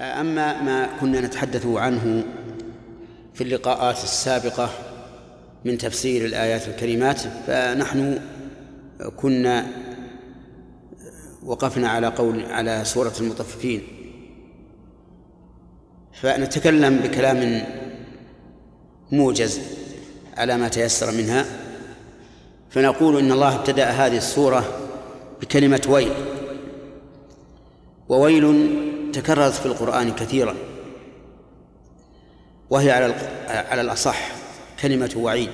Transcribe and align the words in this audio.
أما 0.00 0.62
ما 0.62 0.88
كنا 1.00 1.20
نتحدث 1.20 1.66
عنه 1.66 2.24
في 3.34 3.44
اللقاءات 3.44 4.04
السابقة 4.04 4.70
من 5.64 5.78
تفسير 5.78 6.24
الآيات 6.24 6.68
الكريمات 6.68 7.20
فنحن 7.46 8.20
كنا 9.16 9.66
وقفنا 11.42 11.88
على 11.88 12.06
قول 12.06 12.44
على 12.44 12.84
سورة 12.84 13.12
المطففين. 13.20 13.82
فنتكلم 16.12 16.98
بكلام 16.98 17.62
موجز 19.12 19.60
على 20.36 20.56
ما 20.56 20.68
تيسر 20.68 21.12
منها. 21.12 21.44
فنقول 22.70 23.18
إن 23.18 23.32
الله 23.32 23.54
ابتدأ 23.54 23.90
هذه 23.90 24.16
السورة 24.16 24.64
بكلمة 25.40 25.82
ويل. 25.88 26.12
وويل 28.08 28.83
تكررت 29.14 29.52
في 29.52 29.66
القرآن 29.66 30.12
كثيرا 30.12 30.54
وهي 32.70 32.90
على 32.90 33.14
على 33.48 33.80
الأصح 33.80 34.28
كلمة 34.82 35.10
وعيد. 35.16 35.50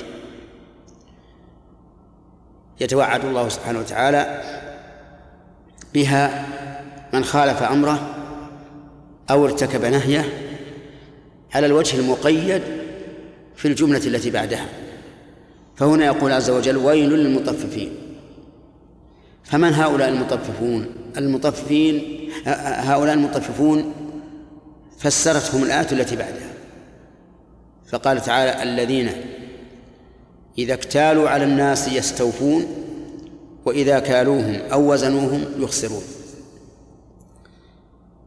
يتوعد 2.80 3.24
الله 3.24 3.48
سبحانه 3.48 3.78
وتعالى 3.78 4.42
بها 5.94 6.46
من 7.12 7.24
خالف 7.24 7.62
أمره 7.62 8.14
أو 9.30 9.44
ارتكب 9.44 9.84
نهيه 9.84 10.24
على 11.54 11.66
الوجه 11.66 11.98
المقيد 12.00 12.62
في 13.56 13.68
الجملة 13.68 14.06
التي 14.06 14.30
بعدها. 14.30 14.66
فهنا 15.76 16.04
يقول 16.04 16.32
عز 16.32 16.50
وجل 16.50 16.76
ويل 16.76 17.10
للمطففين 17.10 17.92
فمن 19.44 19.74
هؤلاء 19.74 20.08
المطففون؟ 20.08 20.86
المطففين 21.16 22.19
هؤلاء 22.44 23.14
المطففون 23.14 23.94
فسرتهم 24.98 25.62
الآية 25.62 25.92
التي 25.92 26.16
بعدها. 26.16 26.50
فقال 27.88 28.22
تعالى 28.22 28.62
الذين 28.62 29.10
إذا 30.58 30.74
اكتالوا 30.74 31.28
على 31.28 31.44
الناس 31.44 31.88
يستوفون 31.88 32.66
وإذا 33.64 33.98
كالوهم 33.98 34.54
أو 34.72 34.92
وزنوهم 34.92 35.44
يخسرون. 35.58 36.02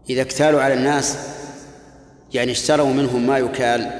إذا 0.09 0.21
اكتالوا 0.21 0.61
على 0.61 0.73
الناس 0.73 1.17
يعني 2.33 2.51
اشتروا 2.51 2.93
منهم 2.93 3.27
ما 3.27 3.37
يكال 3.37 3.91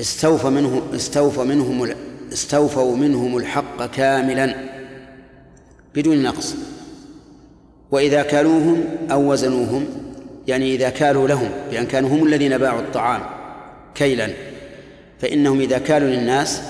استوفى 0.00 0.48
منهم 0.48 0.82
استوفى 0.94 1.40
منهم 1.40 1.94
استوفوا 2.32 2.96
منهم 2.96 3.36
الحق 3.36 3.86
كاملا 3.86 4.54
بدون 5.94 6.22
نقص. 6.22 6.54
وإذا 7.90 8.22
كالوهم 8.22 8.84
أو 9.10 9.32
وزنوهم 9.32 9.86
يعني 10.48 10.74
إذا 10.74 10.90
كالوا 10.90 11.28
لهم 11.28 11.50
بأن 11.70 11.86
كانوا 11.86 12.10
هم 12.10 12.26
الذين 12.26 12.58
باعوا 12.58 12.80
الطعام 12.80 13.20
كيلا. 13.94 14.28
فإنهم 15.20 15.60
إذا 15.60 15.78
كالوا 15.78 16.08
للناس 16.08 16.62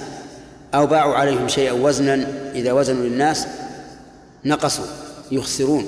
أو 0.75 0.87
باعوا 0.87 1.15
عليهم 1.15 1.49
شيئا 1.49 1.73
وزنا 1.73 2.27
إذا 2.55 2.73
وزنوا 2.73 3.05
للناس 3.07 3.47
نقصوا 4.45 4.85
يخسرون. 5.33 5.87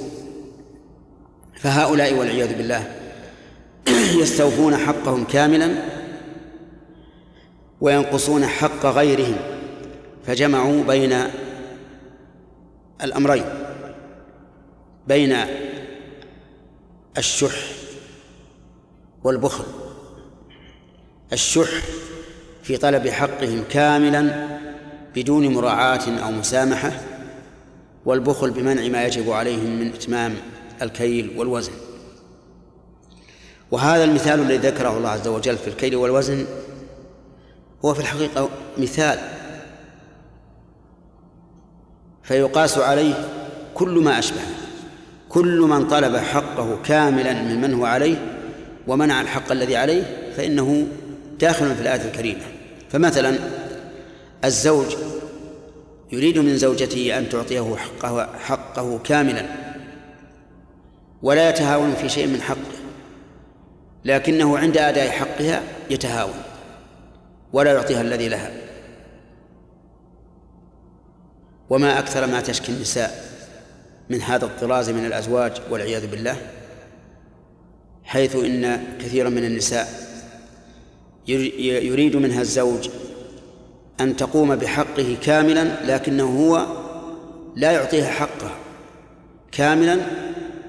فهؤلاء 1.61 2.15
والعياذ 2.15 2.55
بالله 2.55 2.85
يستوفون 4.23 4.77
حقهم 4.77 5.25
كاملا 5.25 5.71
وينقصون 7.81 8.47
حق 8.47 8.87
غيرهم. 8.87 9.37
فجمعوا 10.27 10.83
بين 10.83 11.19
الأمرين. 13.03 13.60
بين 15.11 15.37
الشح 17.19 17.59
والبخل. 19.25 19.65
الشح 21.33 21.71
في 22.63 22.77
طلب 22.77 23.09
حقهم 23.09 23.65
كاملا 23.71 24.49
بدون 25.15 25.55
مراعاة 25.55 26.19
أو 26.25 26.31
مسامحة 26.31 26.93
والبخل 28.05 28.51
بمنع 28.51 28.89
ما 28.89 29.05
يجب 29.05 29.31
عليهم 29.31 29.81
من 29.81 29.87
إتمام 29.87 30.35
الكيل 30.83 31.39
والوزن. 31.39 31.73
وهذا 33.71 34.05
المثال 34.05 34.41
الذي 34.41 34.69
ذكره 34.69 34.97
الله 34.97 35.09
عز 35.09 35.29
وجل 35.29 35.59
في 35.59 35.69
الكيل 35.69 35.97
والوزن 35.97 36.47
هو 37.85 37.95
في 37.95 38.01
الحقيقة 38.01 38.49
مثال. 38.79 39.19
فيقاس 42.23 42.79
عليه 42.79 43.29
كل 43.75 43.99
ما 44.05 44.19
أشبهه 44.19 44.60
كل 45.31 45.61
من 45.61 45.89
طلب 45.89 46.17
حقه 46.17 46.79
كاملا 46.85 47.33
ممن 47.33 47.75
هو 47.75 47.85
عليه 47.85 48.17
ومنع 48.87 49.21
الحق 49.21 49.53
الذي 49.53 49.77
عليه 49.77 50.33
فإنه 50.37 50.87
داخل 51.41 51.75
في 51.75 51.83
الآية 51.83 52.05
الكريمة. 52.05 52.43
فمثلا 52.91 53.39
الزوج 54.45 54.97
يريد 56.13 56.39
من 56.39 56.57
زوجته 56.57 57.19
أن 57.19 57.29
تعطيه 57.29 57.77
حقه, 57.77 58.39
حقه 58.39 58.99
كاملا 58.99 59.47
ولا 61.23 61.51
يتهاون 61.51 61.95
في 61.95 62.09
شيء 62.09 62.27
من 62.27 62.43
حقه 62.43 62.81
لكنه 64.05 64.59
عند 64.59 64.77
أداء 64.77 65.11
حقها 65.11 65.63
يتهاون 65.91 66.43
ولا 67.53 67.73
يعطيها 67.73 68.01
الذي 68.01 68.29
لها. 68.29 68.51
وما 71.71 71.99
أكثر 71.99 72.27
ما 72.27 72.41
تشكي 72.41 72.73
النساء 72.73 73.30
من 74.11 74.23
هذا 74.23 74.45
الطراز 74.45 74.91
من 74.91 75.07
الأزواج 75.07 75.53
والعياذ 75.71 76.07
بالله 76.07 76.37
حيث 78.05 78.37
إن 78.37 78.85
كثيرا 79.01 79.29
من 79.29 79.45
النساء 79.45 79.89
يريد 81.29 82.17
منها 82.17 82.41
الزوج 82.41 82.89
أن 84.01 84.17
تقوم 84.17 84.57
بحقه 84.57 85.17
كاملا 85.23 85.95
لكنه 85.95 86.25
هو 86.25 86.67
لا 87.57 87.73
يعطيها 87.73 88.11
حقها 88.11 88.57
كاملا 89.53 89.97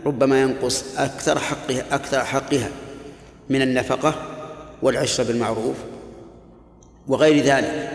ربما 0.06 0.42
ينقص 0.42 0.98
أكثر 0.98 1.40
حقها 1.40 1.96
أكثر 1.96 2.26
حقها 2.26 2.70
من 3.50 3.62
النفقة 3.62 4.16
والعشرة 4.82 5.24
بالمعروف 5.24 5.76
وغير 7.08 7.44
ذلك. 7.46 7.92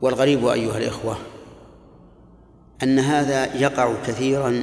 والغريب 0.00 0.46
أيها 0.46 0.78
الإخوة 0.78 1.16
أن 2.82 2.98
هذا 2.98 3.56
يقع 3.56 3.94
كثيرا 4.06 4.62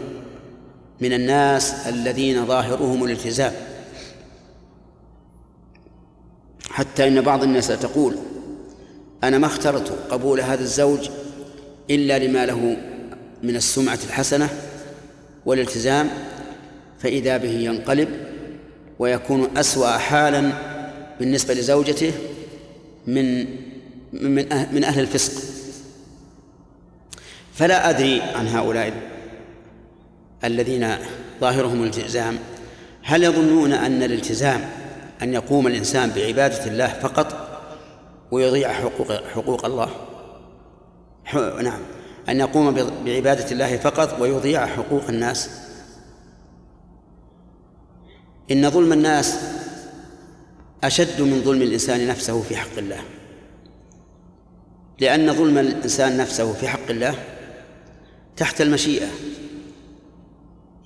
من 1.02 1.14
الناس 1.14 1.88
الذين 1.88 2.46
ظاهرهم 2.46 3.04
الالتزام. 3.04 3.54
حتى 6.70 7.08
إن 7.08 7.22
بعض 7.22 7.44
الناس 7.44 7.68
تقول 7.68 8.16
أنا 9.24 9.38
ما 9.38 9.46
اخترت 9.46 10.12
قبول 10.12 10.42
هذا 10.42 10.62
الزوج 10.62 11.10
إلا 11.90 12.20
لما 12.20 12.46
له 12.46 12.78
من 13.44 13.56
السمعة 13.56 14.00
الحسنة 14.08 14.50
والالتزام 15.46 16.10
فإذا 17.00 17.38
به 17.38 17.50
ينقلب 17.50 18.10
ويكون 19.00 19.58
أسوأ 19.58 19.98
حالا 19.98 20.52
بالنسبة 21.20 21.54
لزوجته 21.54 22.12
من 23.08 23.46
من 24.14 24.46
من 24.74 24.84
أهل 24.84 25.00
الفسق. 25.00 25.55
فلا 27.56 27.90
أدري 27.90 28.22
عن 28.22 28.48
هؤلاء 28.48 28.94
الذين 30.44 30.96
ظاهرهم 31.42 31.84
الالتزام. 31.84 32.38
هل 33.04 33.24
يظنون 33.24 33.74
أن 33.74 34.04
الالتزام 34.04 34.70
أن 35.22 35.34
يقوم 35.34 35.68
الإنسان 35.68 36.10
بعبادة 36.10 36.66
الله 36.66 36.88
فقط 36.88 37.60
ويضيع 38.32 38.74
حقوق 38.74 39.12
حقوق 39.12 39.66
الله؟ 39.66 39.90
نعم. 41.62 41.80
أن 42.30 42.40
يقوم 42.40 42.72
بعبادة 43.06 43.52
الله 43.52 43.78
فقط 43.78 44.22
ويضيع 44.22 44.66
حقوق 44.66 45.04
الناس؟ 45.10 45.50
إن 48.52 48.70
ظلم 48.70 48.94
الناس 48.94 49.40
أشد 50.84 51.22
من 51.22 51.42
ظلم 51.42 51.62
الإنسان 51.62 52.08
نفسه 52.08 52.42
في 52.42 52.56
حق 52.56 52.78
الله. 52.78 53.02
لأن 55.00 55.34
ظلم 55.34 55.58
الإنسان 55.58 56.18
نفسه 56.18 56.54
في 56.54 56.68
حق 56.68 56.90
الله 56.90 57.16
تحت 58.38 58.62
المشيئة 58.62 59.08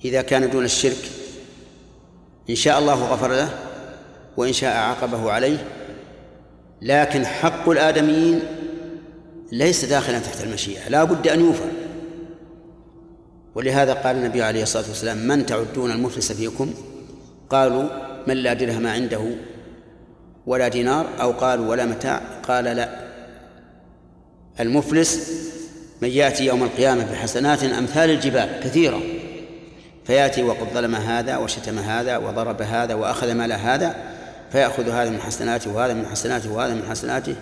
إذا 0.04 0.22
كان 0.22 0.50
دون 0.50 0.64
الشرك 0.64 1.10
إن 2.50 2.54
شاء 2.54 2.78
الله 2.78 3.12
غفر 3.12 3.28
له 3.28 3.48
وإن 4.36 4.52
شاء 4.52 4.76
عاقبه 4.76 5.32
عليه 5.32 5.64
لكن 6.82 7.26
حق 7.26 7.68
الآدميين 7.68 8.40
ليس 9.52 9.84
داخلا 9.84 10.18
تحت 10.18 10.44
المشيئة 10.44 10.88
لا 10.88 11.04
بد 11.04 11.28
أن 11.28 11.40
يوفى 11.40 11.70
ولهذا 13.54 13.92
قال 13.92 14.16
النبي 14.16 14.42
عليه 14.42 14.62
الصلاة 14.62 14.88
والسلام 14.88 15.18
من 15.18 15.46
تعدون 15.46 15.90
المفلس 15.90 16.32
فيكم؟ 16.32 16.74
قالوا 17.50 17.88
من 18.26 18.36
لا 18.36 18.52
درهم 18.52 18.86
عنده 18.86 19.30
ولا 20.46 20.68
دينار؟ 20.68 21.06
أو 21.20 21.32
قالوا 21.32 21.68
ولا 21.68 21.86
متاع؟ 21.86 22.20
قال 22.42 22.64
لا 22.64 23.00
المفلس 24.60 25.30
من 26.02 26.08
يأتي 26.08 26.46
يوم 26.46 26.62
القيامة 26.62 27.12
بحسنات 27.12 27.64
أمثال 27.64 28.10
الجبال 28.10 28.60
كثيرة. 28.64 29.00
فيأتي 30.04 30.42
وقد 30.42 30.66
ظلم 30.74 30.94
هذا 30.94 31.36
وشتم 31.36 31.78
هذا 31.78 32.16
وضرب 32.16 32.62
هذا 32.62 32.94
وأخذ 32.94 33.34
مال 33.34 33.52
هذا 33.52 33.96
فيأخذ 34.52 34.88
هذا 34.88 35.10
من 35.10 35.20
حسناته 35.20 35.72
وهذا 35.74 35.94
من 35.94 36.06
حسناته 36.06 36.52
وهذا 36.52 36.74
من 36.74 36.82
حسناته 36.90 37.34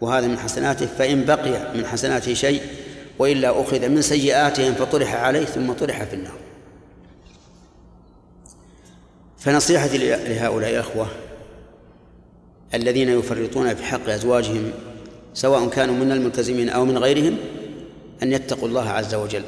وهذا 0.00 0.26
من 0.26 0.38
حسناته 0.38 0.86
فإن 0.86 1.24
بقي 1.24 1.74
من 1.74 1.86
حسناته 1.86 2.34
شيء 2.34 2.62
وإلا 3.18 3.60
أخذ 3.62 3.88
من 3.88 4.02
سيئاتهم 4.02 4.74
فطرح 4.74 5.14
عليه 5.14 5.44
ثم 5.44 5.72
طرح 5.72 6.04
في 6.04 6.14
النار. 6.14 6.38
فنصيحتي 9.38 9.98
لهؤلاء 9.98 10.70
الأخوة 10.70 11.06
الذين 12.74 13.08
يفرطون 13.08 13.74
في 13.74 13.84
حق 13.84 14.08
أزواجهم 14.08 14.72
سواء 15.34 15.68
كانوا 15.68 15.94
من 15.94 16.12
الملتزمين 16.12 16.68
أو 16.68 16.84
من 16.84 16.98
غيرهم 16.98 17.36
أن 18.22 18.32
يتقوا 18.32 18.68
الله 18.68 18.88
عز 18.88 19.14
وجل. 19.14 19.42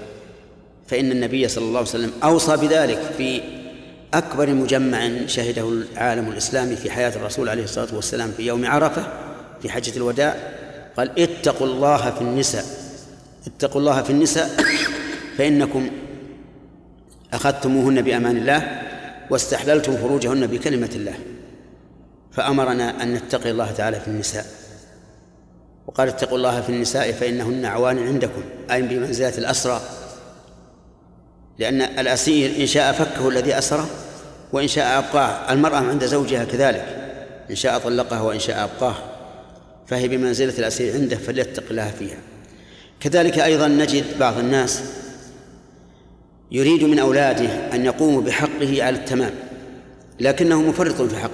فإن 0.86 1.12
النبي 1.12 1.48
صلى 1.48 1.64
الله 1.64 1.78
عليه 1.78 1.88
وسلم 1.88 2.12
أوصى 2.22 2.56
بذلك 2.56 2.98
في 3.18 3.40
أكبر 4.14 4.54
مجمع 4.54 5.10
شهده 5.26 5.68
العالم 5.68 6.28
الإسلامي 6.28 6.76
في 6.76 6.90
حياة 6.90 7.16
الرسول 7.16 7.48
عليه 7.48 7.64
الصلاة 7.64 7.94
والسلام 7.94 8.32
في 8.36 8.46
يوم 8.46 8.66
عرفة 8.66 9.06
في 9.62 9.70
حجة 9.70 9.96
الوداع 9.96 10.36
قال 10.96 11.20
اتقوا 11.20 11.66
الله 11.66 12.10
في 12.10 12.20
النساء. 12.20 12.64
اتقوا 13.46 13.80
الله 13.80 14.02
في 14.02 14.10
النساء 14.10 14.50
فإنكم 15.38 15.90
أخذتموهن 17.32 18.02
بأمان 18.02 18.36
الله 18.36 18.82
واستحللتم 19.30 19.96
فروجهن 19.96 20.46
بكلمة 20.46 20.90
الله. 20.94 21.14
فأمرنا 22.32 23.02
أن 23.02 23.14
نتقي 23.14 23.50
الله 23.50 23.72
تعالى 23.72 24.00
في 24.00 24.08
النساء. 24.08 24.46
وقال 25.86 26.08
اتقوا 26.08 26.38
الله 26.38 26.60
في 26.60 26.68
النساء 26.68 27.12
فإنهن 27.12 27.64
عوان 27.64 27.98
عندكم 28.06 28.42
أي 28.70 28.82
بمنزلة 28.82 29.38
الأسرى. 29.38 29.80
لأن 31.58 31.82
الأسير 31.82 32.62
إن 32.62 32.66
شاء 32.66 32.92
فكه 32.92 33.28
الذي 33.28 33.58
أسره 33.58 33.88
وإن 34.52 34.68
شاء 34.68 34.98
أبقاه. 34.98 35.52
المرأة 35.52 35.76
عند 35.76 36.04
زوجها 36.04 36.44
كذلك 36.44 36.84
إن 37.50 37.54
شاء 37.54 37.78
طلقها 37.78 38.20
وإن 38.20 38.38
شاء 38.38 38.64
أبقاه. 38.64 38.94
فهي 39.86 40.08
بمنزلة 40.08 40.58
الأسير 40.58 40.94
عنده 40.94 41.16
فليتق 41.16 41.64
الله 41.70 41.90
فيها. 41.98 42.18
كذلك 43.00 43.38
أيضا 43.38 43.68
نجد 43.68 44.04
بعض 44.18 44.38
الناس 44.38 44.82
يريد 46.50 46.84
من 46.84 46.98
أولاده 46.98 47.74
أن 47.74 47.84
يقوموا 47.84 48.22
بحقه 48.22 48.82
على 48.82 48.96
التمام 48.96 49.32
لكنه 50.20 50.62
مفرط 50.62 51.02
في 51.02 51.16
حقه. 51.16 51.30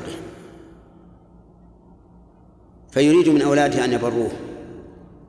فيريد 2.93 3.29
من 3.29 3.43
أولاده 3.43 3.85
أن 3.85 3.93
يبروه 3.93 4.31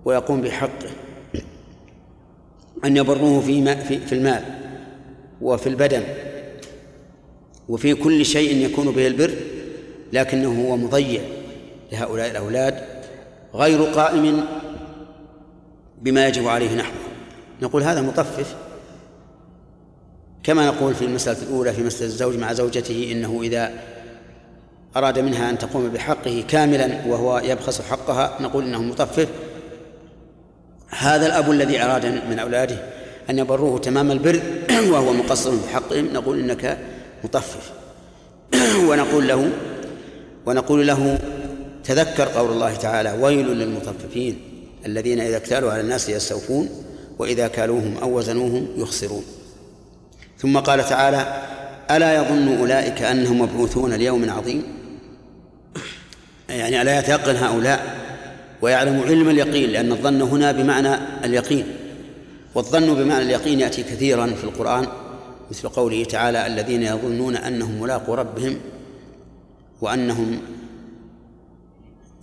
ويقوم 0.06 0.42
بحقه 0.42 0.89
أن 2.86 2.98
يبروه 2.98 3.42
في, 3.42 4.00
في, 4.00 4.15
المال 4.15 4.44
وفي 5.42 5.68
البدن 5.68 6.04
وفي 7.69 7.94
كل 7.94 8.25
شيء 8.25 8.65
يكون 8.65 8.92
به 8.92 9.07
البر 9.07 9.31
لكنه 10.13 10.68
هو 10.68 10.77
مضيع 10.77 11.21
لهؤلاء 11.92 12.31
الأولاد 12.31 12.83
غير 13.54 13.83
قائم 13.83 14.45
بما 16.01 16.27
يجب 16.27 16.48
عليه 16.48 16.75
نحوه. 16.75 17.04
نقول 17.62 17.83
هذا 17.83 18.01
مطفف 18.01 18.56
كما 20.44 20.68
نقول 20.68 20.95
في 20.95 21.06
المسألة 21.06 21.42
الأولى 21.42 21.74
في 21.74 21.83
مسألة 21.83 22.06
الزوج 22.06 22.38
مع 22.38 22.54
زوجته 22.54 23.12
إنه 23.12 23.42
إذا 23.44 23.74
أراد 24.95 25.19
منها 25.19 25.50
أن 25.50 25.57
تقوم 25.57 25.90
بحقه 25.90 26.44
كاملا 26.48 27.01
وهو 27.07 27.42
يبخس 27.45 27.81
حقها 27.81 28.38
نقول 28.42 28.63
إنه 28.63 28.81
مطفف. 28.81 29.28
هذا 30.90 31.25
الأب 31.25 31.51
الذي 31.51 31.81
أراد 31.81 32.06
من 32.06 32.40
أولاده 32.40 32.75
أن 33.30 33.40
يبروه 33.40 33.80
تمام 33.80 34.12
البر 34.12 34.42
وهو 34.92 35.13
مقصر 35.13 35.51
في 35.51 35.69
حقهم 35.69 36.06
نقول 36.13 36.40
إنك 36.40 36.78
مطفف. 37.24 37.72
ونقول 38.90 39.28
له 39.28 39.50
ونقول 40.45 40.88
له 40.88 41.19
تذكر 41.84 42.24
قول 42.24 42.51
الله 42.51 42.75
تعالى 42.75 43.12
ويل 43.22 43.48
للمطففين 43.48 44.42
الذين 44.86 45.19
إذا 45.19 45.38
اكتالوا 45.38 45.72
على 45.72 45.81
الناس 45.81 46.10
يستوفون 46.10 46.69
وإذا 47.19 47.48
كالوهم 47.48 47.98
أو 48.01 48.18
وزنوهم 48.18 48.68
يخسرون. 48.78 49.24
ثم 50.38 50.57
قال 50.57 50.89
تعالى 50.89 51.25
ألا 51.92 52.16
يظن 52.16 52.57
أولئك 52.57 53.01
أنهم 53.01 53.42
مبعوثون 53.42 53.94
ليوم 53.94 54.30
عظيم؟ 54.30 54.82
يعني 56.63 56.81
ألا 56.81 57.00
يتيقن 57.00 57.36
هؤلاء 57.36 57.98
ويعلم 58.62 59.04
علم 59.07 59.30
اليقين 59.30 59.69
لأن 59.69 59.92
الظن 59.92 60.21
هنا 60.21 60.51
بمعنى 60.51 60.95
اليقين 61.25 61.65
والظن 62.56 62.94
بمعنى 62.94 63.24
اليقين 63.24 63.60
يأتي 63.60 63.83
كثيرا 63.83 64.27
في 64.27 64.44
القرآن 64.44 64.88
مثل 65.51 65.69
قوله 65.69 66.04
تعالى 66.04 66.48
الذين 66.48 66.83
يظنون 66.83 67.36
أنهم 67.36 67.81
ملاقوا 67.81 68.15
ربهم 68.15 68.57
وأنهم 69.81 70.39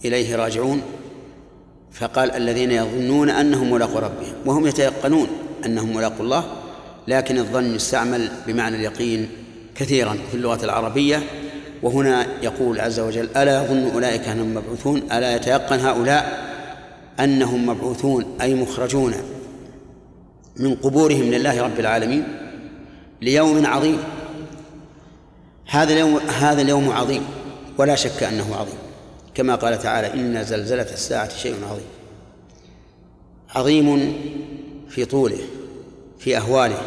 إليه 0.05 0.37
راجعون. 0.37 0.83
فقال 1.93 2.31
الذين 2.31 2.71
يظنون 2.71 3.31
أنهم 3.31 3.73
ملاقوا 3.73 4.01
ربهم 4.01 4.33
وهم 4.47 4.67
يتيقنون 4.67 5.29
أنهم 5.67 5.97
ملاقوا 5.97 6.25
الله 6.25 6.45
لكن 7.09 7.39
الظن 7.39 7.75
يستعمل 7.75 8.29
بمعنى 8.47 8.77
اليقين 8.77 9.29
كثيرا 9.75 10.17
في 10.31 10.35
اللغة 10.35 10.65
العربية 10.65 11.23
وهنا 11.83 12.27
يقول 12.43 12.81
عز 12.81 13.01
وجل 13.01 13.29
ألا 13.37 13.65
يظن 13.65 13.91
أولئك 13.95 14.29
أنهم 14.29 14.55
مبعوثون؟ 14.55 15.03
ألا 15.13 15.37
يتيقن 15.37 15.81
هؤلاء 15.81 16.51
أنهم 17.21 17.67
مبعوثون 17.67 18.37
أي 18.41 18.55
مخرجون 18.55 19.15
من 20.57 20.75
قبورهم 20.75 21.23
لله 21.23 21.63
رب 21.63 21.81
العالمين 21.81 22.25
ليوم 23.23 23.67
عظيم؟ 23.67 23.99
هذا 25.67 25.93
اليوم 25.93 26.17
هذا 26.17 26.63
اليوم 26.63 26.91
عظيم 26.91 27.23
ولا 27.79 27.95
شك 27.95 28.23
أنه 28.23 28.57
عظيم. 28.57 28.79
كما 29.35 29.55
قال 29.55 29.79
تعالى 29.79 30.15
إن 30.15 30.45
زلزلة 30.45 30.83
الساعة 30.93 31.37
شيء 31.37 31.55
عظيم. 31.71 31.87
عظيم 33.55 34.17
في 34.89 35.05
طوله 35.05 35.39
في 36.19 36.37
أهواله 36.37 36.79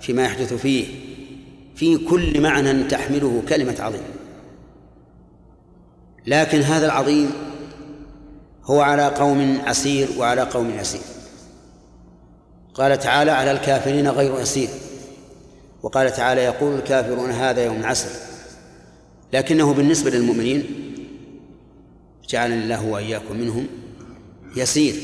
فيما 0.00 0.24
يحدث 0.24 0.54
فيه 0.54 1.05
في 1.76 1.98
كل 1.98 2.40
معنى 2.40 2.84
تحمله 2.84 3.42
كلمة 3.48 3.76
عظيم. 3.78 4.02
لكن 6.26 6.60
هذا 6.60 6.86
العظيم 6.86 7.30
هو 8.64 8.80
على 8.80 9.06
قوم 9.06 9.58
عسير 9.66 10.08
وعلى 10.18 10.42
قوم 10.42 10.70
يسير. 10.70 11.00
قال 12.74 12.98
تعالى 12.98 13.30
على 13.30 13.50
الكافرين 13.50 14.08
غير 14.08 14.40
يسير 14.40 14.68
وقال 15.82 16.12
تعالى 16.12 16.40
يقول 16.40 16.74
الكافرون 16.74 17.30
هذا 17.30 17.64
يوم 17.64 17.86
عسر 17.86 18.10
لكنه 19.32 19.74
بالنسبة 19.74 20.10
للمؤمنين 20.10 20.64
جعلني 22.28 22.62
الله 22.62 22.86
وإياكم 22.86 23.36
منهم 23.36 23.66
يسير. 24.56 24.94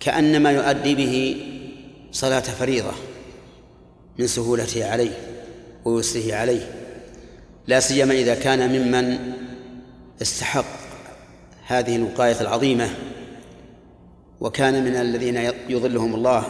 كأنما 0.00 0.50
يؤدي 0.50 0.94
به 0.94 1.44
صلاة 2.12 2.40
فريضة. 2.40 2.92
من 4.18 4.26
سهولته 4.26 4.90
عليه 4.90 5.10
ويسره 5.84 6.34
عليه 6.34 6.70
لا 7.66 7.80
سيما 7.80 8.14
إذا 8.14 8.34
كان 8.34 8.68
ممن 8.68 9.18
استحق 10.22 10.64
هذه 11.66 11.96
الوقاية 11.96 12.40
العظيمة 12.40 12.90
وكان 14.40 14.84
من 14.84 14.96
الذين 14.96 15.36
يظلهم 15.68 16.14
الله 16.14 16.44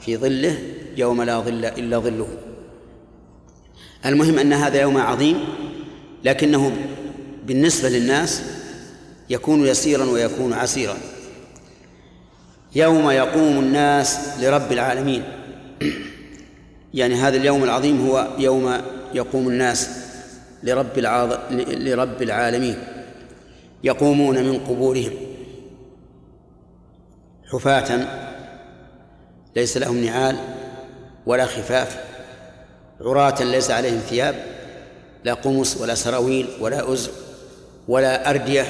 في 0.00 0.16
ظله 0.16 0.58
يوم 0.96 1.22
لا 1.22 1.40
ظل 1.40 1.64
إلا 1.64 1.98
ظله. 1.98 2.28
المهم 4.06 4.38
أن 4.38 4.52
هذا 4.52 4.80
يوم 4.80 4.98
عظيم 4.98 5.44
لكنه 6.24 6.76
بالنسبة 7.46 7.88
للناس 7.88 8.42
يكون 9.30 9.66
يسيرا 9.66 10.04
ويكون 10.04 10.52
عسيرا. 10.52 10.96
يوم 12.74 13.10
يقوم 13.10 13.58
الناس 13.58 14.18
لرب 14.40 14.72
العالمين. 14.72 15.22
يعني 16.94 17.14
هذا 17.14 17.36
اليوم 17.36 17.64
العظيم 17.64 18.08
هو 18.08 18.28
يوم 18.38 18.80
يقوم 19.14 19.48
الناس 19.48 19.90
لرب 20.62 20.98
العاض... 20.98 21.52
لرب 21.68 22.22
العالمين. 22.22 22.76
يقومون 23.84 24.44
من 24.44 24.58
قبورهم 24.58 25.12
حفاة 27.52 28.06
ليس 29.56 29.76
لهم 29.76 30.04
نعال 30.04 30.36
ولا 31.26 31.46
خفاف 31.46 32.04
عراة 33.00 33.42
ليس 33.42 33.70
عليهم 33.70 33.98
ثياب 33.98 34.34
لا 35.24 35.34
قمص 35.34 35.76
ولا 35.76 35.94
سراويل 35.94 36.48
ولا 36.60 36.92
أزر 36.92 37.10
ولا 37.88 38.30
أردية. 38.30 38.66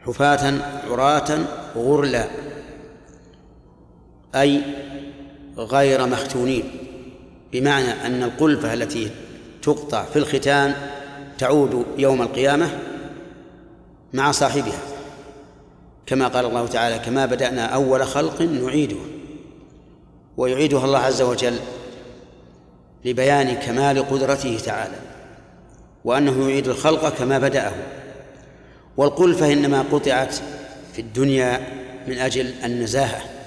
حفاة 0.00 0.54
عراة 0.90 1.38
غرلا 1.76 2.24
أي 4.34 4.62
غير 5.58 6.06
مختونين. 6.06 6.64
بمعنى 7.52 8.06
أن 8.06 8.22
القلفة 8.22 8.74
التي 8.74 9.10
تقطع 9.62 10.04
في 10.04 10.18
الختان 10.18 10.74
تعود 11.38 11.86
يوم 11.98 12.22
القيامة 12.22 12.78
مع 14.12 14.32
صاحبها. 14.32 14.78
كما 16.06 16.28
قال 16.28 16.44
الله 16.44 16.66
تعالى 16.66 16.98
كما 16.98 17.26
بدأنا 17.26 17.66
أول 17.66 18.06
خلق 18.06 18.42
نعيده 18.42 18.96
ويعيدها 20.36 20.84
الله 20.84 20.98
عز 20.98 21.22
وجل 21.22 21.56
لبيان 23.04 23.54
كمال 23.54 24.08
قدرته 24.10 24.58
تعالى 24.64 24.96
وأنه 26.04 26.48
يعيد 26.48 26.68
الخلق 26.68 27.08
كما 27.08 27.38
بدأه. 27.38 27.72
والقلفة 28.96 29.52
إنما 29.52 29.84
قطعت 29.92 30.34
في 30.92 30.98
الدنيا 30.98 31.60
من 32.08 32.18
أجل 32.18 32.54
النزاهة. 32.64 33.39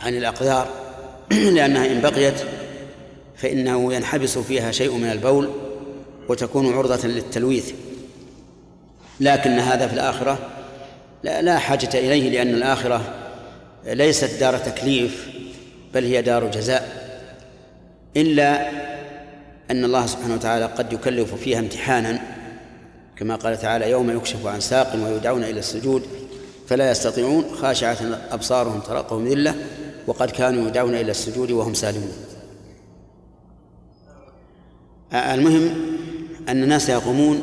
عن 0.00 0.14
الأقدار 0.14 0.68
لأنها 1.30 1.86
إن 1.86 2.00
بقيت 2.00 2.34
فإنه 3.36 3.94
ينحبس 3.94 4.38
فيها 4.38 4.72
شيء 4.72 4.92
من 4.92 5.10
البول 5.10 5.50
وتكون 6.28 6.74
عرضة 6.74 7.08
للتلويث. 7.08 7.72
لكن 9.20 9.50
هذا 9.50 9.86
في 9.86 9.94
الآخرة 9.94 10.38
لا, 11.22 11.42
لا 11.42 11.58
حاجة 11.58 11.88
إليه 11.94 12.30
لأن 12.30 12.54
الآخرة 12.54 13.14
ليست 13.86 14.40
دار 14.40 14.58
تكليف 14.58 15.28
بل 15.94 16.04
هي 16.04 16.22
دار 16.22 16.50
جزاء. 16.50 17.06
إلا 18.16 18.70
أن 19.70 19.84
الله 19.84 20.06
سبحانه 20.06 20.34
وتعالى 20.34 20.64
قد 20.64 20.92
يكلف 20.92 21.34
فيها 21.34 21.58
امتحانا 21.58 22.22
كما 23.16 23.36
قال 23.36 23.58
تعالى 23.58 23.90
يوم 23.90 24.16
يكشف 24.16 24.46
عن 24.46 24.60
ساق 24.60 24.94
ويدعون 24.94 25.44
إلى 25.44 25.58
السجود 25.58 26.02
فلا 26.68 26.90
يستطيعون 26.90 27.44
خاشعة 27.60 27.96
أبصارهم 28.30 28.80
ترقهم 28.80 29.28
ذلة. 29.28 29.54
وقد 30.06 30.30
كانوا 30.30 30.68
يدعون 30.68 30.94
إلى 30.94 31.10
السجود 31.10 31.50
وهم 31.50 31.74
سالمون. 31.74 32.12
المهم 35.12 35.70
أن 36.48 36.62
الناس 36.62 36.88
يقومون 36.88 37.42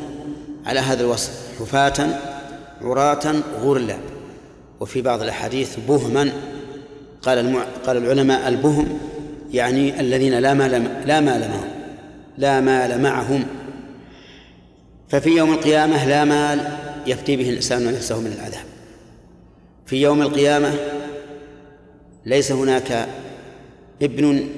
على 0.66 0.80
هذا 0.80 1.00
الوصف 1.00 1.60
حفاة 1.60 2.20
عراة 2.80 3.34
غرلا. 3.60 3.96
وفي 4.80 5.02
بعض 5.02 5.22
الأحاديث 5.22 5.76
بهما 5.88 6.32
قال 7.22 7.38
المع... 7.38 7.64
قال 7.86 7.96
العلماء 7.96 8.48
البهم 8.48 8.98
يعني 9.52 10.00
الذين 10.00 10.38
لا 10.38 10.54
مال 10.54 10.70
لا 11.06 11.20
مال 11.20 11.40
معهم 11.40 11.70
لا 12.38 12.60
مال 12.60 13.02
معهم. 13.02 13.46
ففي 15.08 15.30
يوم 15.30 15.52
القيامة 15.52 16.08
لا 16.08 16.24
مال 16.24 16.78
يفتي 17.06 17.36
به 17.36 17.50
الإنسان 17.50 17.92
نفسه 17.92 18.20
من 18.20 18.32
العذاب. 18.38 18.64
في 19.86 19.96
يوم 20.02 20.22
القيامة 20.22 20.74
ليس 22.26 22.52
هناك 22.52 23.08
ابن 24.02 24.48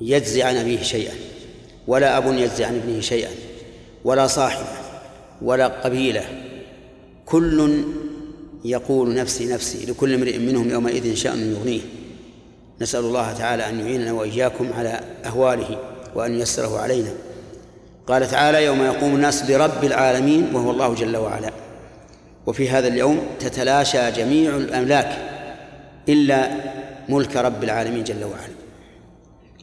يجزي 0.00 0.42
عن 0.42 0.56
أبيه 0.56 0.82
شيئا 0.82 1.14
ولا 1.86 2.18
أب 2.18 2.34
يجزي 2.38 2.64
عن 2.64 2.76
ابنه 2.76 3.00
شيئا 3.00 3.30
ولا 4.04 4.26
صاحبة 4.26 4.66
ولا 5.42 5.66
قبيلة. 5.66 6.24
كل 7.26 7.84
يقول 8.64 9.14
نفسي 9.14 9.46
نفسي 9.46 9.86
لكل 9.86 10.14
امرئ 10.14 10.38
منهم 10.38 10.70
يومئذ 10.70 11.14
شأن 11.14 11.52
يغنيه. 11.52 11.80
نسأل 12.80 13.00
الله 13.00 13.32
تعالى 13.32 13.68
أن 13.68 13.80
يعيننا 13.80 14.12
وإياكم 14.12 14.72
على 14.72 15.00
أهواله 15.24 15.78
وأن 16.14 16.38
ييسره 16.38 16.78
علينا. 16.78 17.10
قال 18.06 18.30
تعالى 18.30 18.64
يوم 18.64 18.82
يقوم 18.82 19.14
الناس 19.14 19.50
لرب 19.50 19.84
العالمين 19.84 20.54
وهو 20.54 20.70
الله 20.70 20.94
جل 20.94 21.16
وعلا. 21.16 21.50
وفي 22.46 22.68
هذا 22.68 22.88
اليوم 22.88 23.20
تتلاشى 23.40 24.10
جميع 24.10 24.56
الأملاك. 24.56 25.33
إلا 26.08 26.50
ملك 27.08 27.36
رب 27.36 27.64
العالمين 27.64 28.04
جل 28.04 28.24
وعلا. 28.24 28.54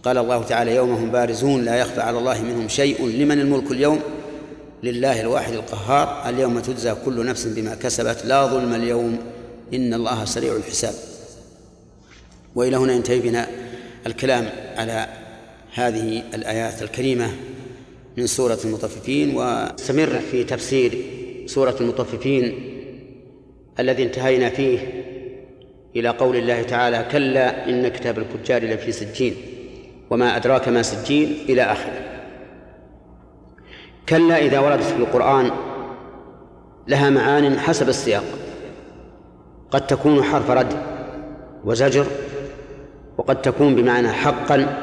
قال 0.04 0.18
الله 0.18 0.44
تعالى 0.44 0.76
يوم 0.76 0.92
هم 0.92 1.12
بارزون 1.12 1.66
لا 1.66 1.76
يخفى 1.76 2.02
على 2.02 2.18
الله 2.20 2.42
منهم 2.42 2.68
شيء. 2.68 3.06
لمن 3.06 3.40
الملك 3.40 3.72
اليوم؟ 3.72 4.00
لله 4.84 5.22
الواحد 5.22 5.54
القهار. 5.54 6.30
اليوم 6.30 6.60
تجزى 6.60 6.96
كل 7.06 7.26
نفس 7.26 7.46
بما 7.46 7.76
كسبت. 7.76 8.26
لا 8.26 8.46
ظلم 8.46 8.74
اليوم. 8.74 9.18
إن 9.74 9.94
الله 9.94 10.26
سريع 10.26 10.56
الحساب. 10.56 10.94
وإلى 12.56 12.78
هنا 12.78 12.94
ينتهي 12.94 13.20
بنا 13.20 13.48
الكلام 14.08 14.50
على 14.78 15.08
هذه 15.74 16.24
الآيات 16.34 16.82
الكريمة 16.82 17.32
من 18.18 18.28
سورة 18.28 18.60
المطففين. 18.66 19.36
واستمر 19.36 20.20
في 20.32 20.44
تفسير 20.44 21.06
سورة 21.46 21.76
المطففين 21.82 22.54
الذي 23.80 24.04
انتهينا 24.04 24.50
فيه. 24.50 25.01
إلى 25.96 26.10
قول 26.10 26.36
الله 26.36 26.64
تعالى 26.64 27.06
كلا 27.12 27.70
إن 27.70 27.88
كتاب 27.88 28.18
الفجار 28.18 28.64
لفي 28.64 28.92
سجين 28.92 29.36
وما 30.10 30.36
أدراك 30.36 30.68
ما 30.68 30.82
سجين 30.82 31.38
إلى 31.50 31.62
آخره. 31.62 32.02
كلا 34.10 34.38
إذا 34.38 34.60
وردت 34.60 34.84
في 34.84 35.00
القرآن 35.00 35.52
لها 36.88 37.10
معان 37.10 37.60
حسب 37.60 37.90
السياق. 37.90 38.24
قد 39.72 39.88
تكون 39.88 40.24
حرف 40.24 40.50
رد 40.50 40.74
وزجر 41.64 42.06
وقد 43.18 43.42
تكون 43.42 43.76
بمعنى 43.76 44.12
حقا 44.12 44.78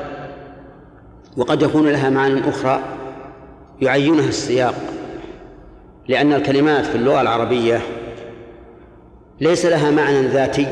وقد 1.36 1.62
يكون 1.62 1.88
لها 1.88 2.10
معان 2.10 2.38
أخرى 2.38 2.80
يعينها 3.80 4.28
السياق. 4.28 4.74
لأن 6.08 6.32
الكلمات 6.32 6.84
في 6.84 6.94
اللغة 6.94 7.20
العربية 7.20 7.80
ليس 9.40 9.66
لها 9.66 9.90
معنى 9.90 10.20
ذاتي 10.26 10.66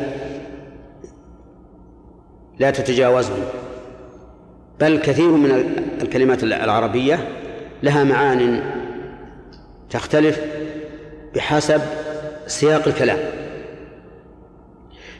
لا 2.58 2.70
تتجاوزه 2.70 3.52
بل 4.80 4.98
كثير 4.98 5.30
من 5.30 5.50
الكلمات 6.02 6.44
العربية 6.44 7.28
لها 7.82 8.04
معان 8.04 8.62
تختلف 9.90 10.40
بحسب 11.34 11.80
سياق 12.46 12.88
الكلام. 12.88 13.18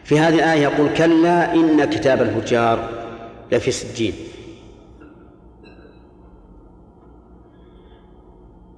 في 0.05 0.19
هذه 0.19 0.35
الآية 0.35 0.63
يقول 0.63 0.95
كلا 0.95 1.55
إن 1.55 1.85
كتاب 1.85 2.23
الفجار 2.23 2.89
لفي 3.53 3.71
سجين. 3.71 4.13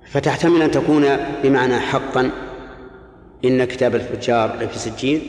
فتحتمل 0.06 0.62
أن 0.62 0.70
تكون 0.70 1.04
بمعنى 1.42 1.78
حقا 1.78 2.30
إن 3.44 3.64
كتاب 3.64 3.94
الفجار 3.94 4.56
لفي 4.60 4.78
سجين 4.78 5.22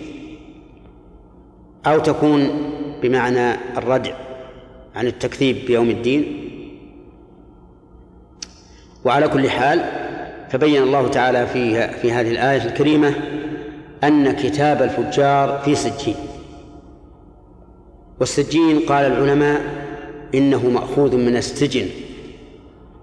أو 1.85 1.99
تكون 1.99 2.71
بمعنى 3.01 3.53
الردع 3.77 4.13
عن 4.95 5.07
التكذيب 5.07 5.65
بيوم 5.67 5.89
الدين. 5.89 6.49
وعلى 9.05 9.27
كل 9.27 9.49
حال 9.49 9.81
فبين 10.49 10.83
الله 10.83 11.07
تعالى 11.07 11.47
في 11.47 11.87
في 11.87 12.11
هذه 12.11 12.31
الآية 12.31 12.65
الكريمة 12.65 13.13
أن 14.03 14.31
كتاب 14.31 14.81
الفجار 14.81 15.61
في 15.65 15.75
سجين. 15.75 16.15
والسجين 18.19 18.79
قال 18.79 19.05
العلماء 19.05 19.61
إنه 20.35 20.69
مأخوذ 20.69 21.17
من 21.17 21.37
السجن 21.37 21.87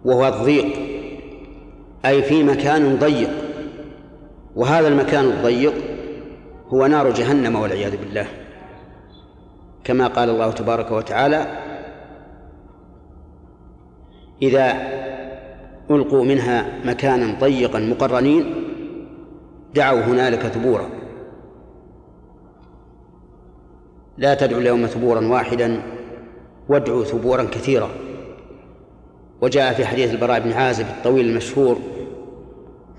وهو 0.04 0.28
الضيق 0.28 0.66
أي 2.04 2.22
في 2.22 2.42
مكان 2.42 2.96
ضيق. 2.96 3.30
وهذا 4.56 4.88
المكان 4.88 5.24
الضيق 5.24 5.74
هو 6.68 6.86
نار 6.86 7.10
جهنم 7.10 7.56
والعياذ 7.56 7.96
بالله. 7.96 8.26
كما 9.86 10.06
قال 10.06 10.30
الله 10.30 10.52
تبارك 10.52 10.90
وتعالى 10.90 11.46
إذا 14.42 14.72
ألقوا 15.90 16.24
منها 16.24 16.66
مكانا 16.84 17.40
ضيقا 17.40 17.78
مقرنين 17.78 18.54
دعوا 19.74 20.00
هنالك 20.00 20.40
ثبورا. 20.40 20.88
لا 24.18 24.34
تدعوا 24.34 24.60
اليوم 24.60 24.86
ثبورا 24.86 25.26
واحدا 25.26 25.82
وادعوا 26.68 27.04
ثبورا 27.04 27.42
كثيرا. 27.42 27.90
وجاء 29.40 29.72
في 29.72 29.86
حديث 29.86 30.10
البراء 30.10 30.40
بن 30.40 30.52
عازب 30.52 30.86
الطويل 30.86 31.28
المشهور 31.28 31.78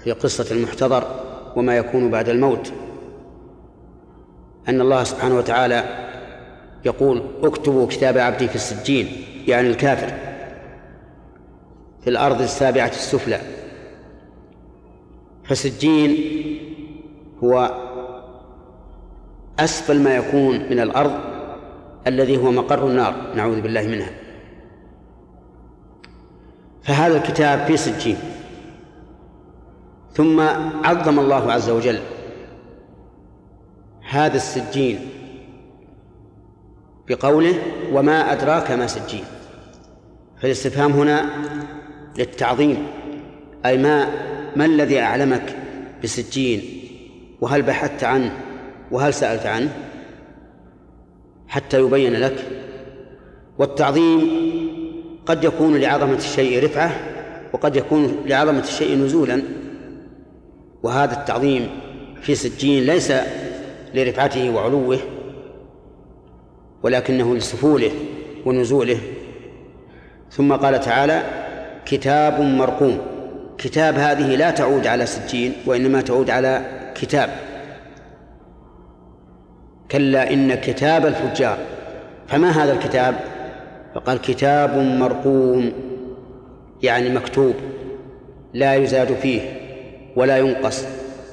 في 0.03 0.11
قصة 0.11 0.55
المحتضر 0.55 1.03
وما 1.55 1.77
يكون 1.77 2.11
بعد 2.11 2.29
الموت 2.29 2.73
أن 4.69 4.81
الله 4.81 5.03
سبحانه 5.03 5.37
وتعالى 5.37 6.07
يقول 6.87 7.21
اكتبوا 7.43 7.87
كتاب 7.87 8.17
عبدي 8.17 8.47
في 8.47 8.55
السجين 8.55 9.07
يعني 9.47 9.67
الكافر. 9.67 10.13
في 12.01 12.09
الأرض 12.09 12.41
السابعة 12.41 12.87
السفلى. 12.87 13.39
فسجين 15.43 16.17
هو 17.43 17.71
أسفل 19.59 20.01
ما 20.01 20.15
يكون 20.15 20.69
من 20.69 20.79
الأرض 20.79 21.19
الذي 22.07 22.37
هو 22.37 22.51
مقر 22.51 22.87
النار 22.87 23.33
نعوذ 23.35 23.61
بالله 23.61 23.87
منها. 23.87 24.09
فهذا 26.83 27.17
الكتاب 27.17 27.65
في 27.65 27.77
سجين. 27.77 28.17
ثم 30.13 30.39
عظم 30.83 31.19
الله 31.19 31.51
عز 31.51 31.69
وجل 31.69 31.99
هذا 34.09 34.35
السجين 34.35 34.99
بقوله 37.09 37.55
وما 37.93 38.31
أدراك 38.33 38.71
ما 38.71 38.87
سجين. 38.87 39.23
فالاستفهام 40.41 40.91
هنا 40.91 41.29
للتعظيم 42.17 42.87
أي 43.65 43.77
ما 43.77 44.07
ما 44.55 44.65
الذي 44.65 44.99
أعلمك 44.99 45.55
بسجين؟ 46.03 46.61
وهل 47.41 47.61
بحثت 47.61 48.03
عنه؟ 48.03 48.31
وهل 48.91 49.13
سألت 49.13 49.45
عنه؟ 49.45 49.69
حتى 51.47 51.79
يبين 51.79 52.13
لك. 52.13 52.45
والتعظيم 53.57 54.21
قد 55.25 55.43
يكون 55.43 55.77
لعظمة 55.77 56.17
الشيء 56.17 56.63
رفعة 56.63 56.91
وقد 57.53 57.75
يكون 57.75 58.17
لعظمة 58.25 58.59
الشيء 58.59 58.97
نزولا. 58.97 59.41
وهذا 60.83 61.13
التعظيم 61.13 61.69
في 62.21 62.35
سجين 62.35 62.83
ليس 62.83 63.13
لرفعته 63.93 64.49
وعلوه 64.49 64.99
ولكنه 66.83 67.35
لسفوله 67.35 67.91
ونزوله. 68.45 68.99
ثم 70.31 70.53
قال 70.53 70.79
تعالى 70.79 71.23
كتاب 71.85 72.41
مرقوم. 72.41 73.01
كتاب 73.57 73.95
هذه 73.95 74.35
لا 74.35 74.51
تعود 74.51 74.87
على 74.87 75.05
سجين 75.05 75.53
وإنما 75.65 76.01
تعود 76.01 76.29
على 76.29 76.61
كتاب. 76.95 77.29
كلا 79.91 80.33
إن 80.33 80.55
كتاب 80.55 81.05
الفجار. 81.05 81.57
فما 82.27 82.49
هذا 82.49 82.73
الكتاب؟ 82.73 83.15
فقال 83.95 84.21
كتاب 84.21 84.77
مرقوم 84.77 85.71
يعني 86.83 87.09
مكتوب 87.09 87.53
لا 88.53 88.75
يزاد 88.75 89.13
فيه 89.13 89.41
ولا 90.15 90.37
ينقص 90.37 90.85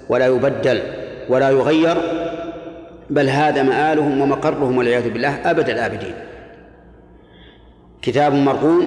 ولا 0.08 0.26
يبدل 0.26 0.82
ولا 1.28 1.50
يغير 1.50 1.96
بل 3.10 3.28
هذا 3.28 3.62
مآلهم 3.62 4.20
ومقرهم 4.20 4.78
والعياذ 4.78 5.10
بالله 5.10 5.50
أبد 5.50 5.70
الآبدين. 5.70 6.14
كتاب 8.02 8.34
مرقوم 8.34 8.86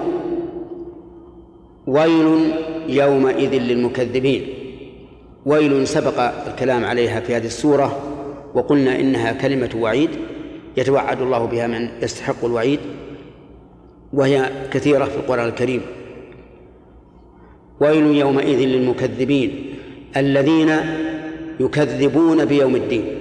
ويل 1.86 2.52
يومئذ 2.88 3.54
للمكذبين. 3.54 4.48
ويل 5.46 5.86
سبق 5.86 6.20
الكلام 6.46 6.84
عليها 6.84 7.20
في 7.20 7.36
هذه 7.36 7.46
السورة 7.46 8.02
وقلنا 8.54 9.00
إنها 9.00 9.32
كلمة 9.32 9.70
وعيد 9.76 10.10
يتوعد 10.76 11.22
الله 11.22 11.44
بها 11.44 11.66
من 11.66 11.88
يستحق 12.02 12.44
الوعيد 12.44 12.80
وهي 14.12 14.50
كثيرة 14.72 15.04
في 15.04 15.16
القرآن 15.16 15.48
الكريم. 15.48 15.80
ويل 17.80 18.06
يومئذ 18.06 18.58
للمكذبين 18.58 19.74
الذين 20.16 20.70
يكذبون 21.60 22.44
بيوم 22.44 22.76
الدين. 22.76 23.17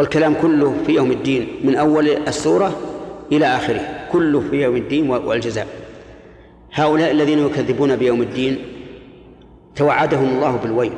والكلام 0.00 0.34
كله 0.42 0.74
في 0.86 0.92
يوم 0.92 1.10
الدين 1.10 1.48
من 1.64 1.74
أول 1.74 2.08
السورة 2.08 2.76
إلى 3.32 3.46
آخره 3.46 3.80
كله 4.12 4.40
في 4.50 4.62
يوم 4.62 4.76
الدين 4.76 5.10
والجزاء. 5.10 5.66
هؤلاء 6.72 7.10
الذين 7.10 7.38
يكذبون 7.38 7.96
بيوم 7.96 8.22
الدين 8.22 8.58
توعدهم 9.76 10.28
الله 10.28 10.56
بالويل 10.56 10.92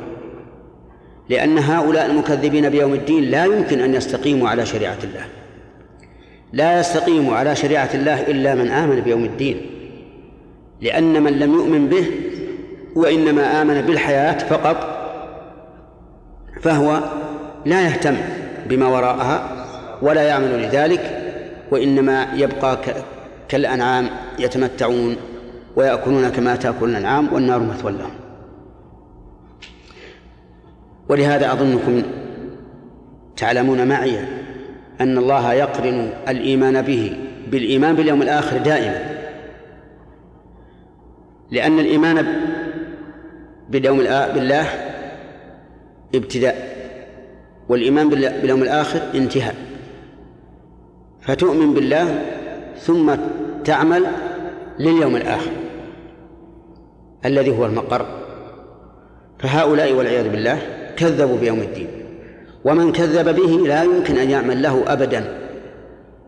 لأن 1.29 1.57
هؤلاء 1.57 2.05
المكذبين 2.05 2.69
بيوم 2.69 2.93
الدين 2.93 3.23
لا 3.23 3.45
يمكن 3.45 3.79
أن 3.79 3.93
يستقيموا 3.93 4.49
على 4.49 4.65
شريعة 4.65 4.97
الله. 5.03 5.25
لا 6.53 6.79
يستقيم 6.79 7.29
على 7.29 7.55
شريعة 7.55 7.89
الله 7.93 8.21
إلا 8.21 8.55
من 8.55 8.71
آمن 8.71 8.99
بيوم 8.99 9.23
الدين. 9.23 9.61
لأن 10.81 11.23
من 11.23 11.39
لم 11.39 11.53
يؤمن 11.53 11.89
به 11.89 12.05
وإنما 12.95 13.61
آمن 13.61 13.81
بالحياة 13.81 14.37
فقط 14.37 14.77
فهو 16.61 16.99
لا 17.65 17.81
يهتم. 17.81 18.42
بما 18.75 18.87
وراءها 18.87 19.65
ولا 20.01 20.23
يعمل 20.23 20.63
لذلك 20.63 21.19
وإنما 21.71 22.27
يبقى 22.33 22.77
كالأنعام 23.49 24.09
يتمتعون 24.39 25.15
ويأكلون 25.75 26.29
كما 26.29 26.55
تأكل 26.55 26.89
الأنعام 26.89 27.33
والنار 27.33 27.59
مثوى 27.59 27.91
لهم 27.91 28.13
ولهذا 31.09 31.53
أظنكم 31.53 32.03
تعلمون 33.37 33.87
معي 33.87 34.19
أن 35.01 35.17
الله 35.17 35.53
يقرن 35.53 36.09
الإيمان 36.27 36.81
به 36.81 37.17
بالإيمان 37.47 37.95
باليوم 37.95 38.21
الآخر 38.21 38.57
دائما. 38.57 39.13
لأن 41.51 41.79
الإيمان 41.79 42.25
باليوم 43.69 43.97
بالله 43.97 44.65
ابتداء 46.15 46.73
والإيمان 47.69 48.09
باليوم 48.09 48.63
الآخر 48.63 49.01
انتهاء. 49.15 49.55
فتؤمن 51.21 51.73
بالله 51.73 52.21
ثم 52.77 53.15
تعمل 53.65 54.05
لليوم 54.79 55.15
الآخر 55.15 55.51
الذي 57.25 57.57
هو 57.57 57.65
المقر. 57.65 58.05
فهؤلاء 59.39 59.93
والعياذ 59.93 60.29
بالله 60.29 60.59
كذبوا 60.95 61.37
بيوم 61.37 61.59
الدين. 61.59 61.87
ومن 62.65 62.91
كذب 62.91 63.35
به 63.35 63.67
لا 63.67 63.83
يمكن 63.83 64.17
أن 64.17 64.29
يعمل 64.29 64.61
له 64.61 64.83
أبدا 64.87 65.37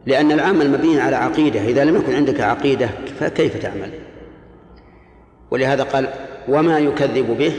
لأن 0.06 0.32
العمل 0.32 0.70
مبني 0.70 1.00
على 1.00 1.16
عقيدة. 1.16 1.62
إذا 1.62 1.86
لم 1.86 1.96
يكن 1.96 2.16
عندك 2.16 2.42
عقيدة 2.42 2.90
فكيف 3.20 3.58
تعمل؟ 3.58 3.90
ولهذا 5.52 5.84
قال 5.84 6.08
وما 6.48 6.80
يكذب 6.80 7.38
به 7.38 7.54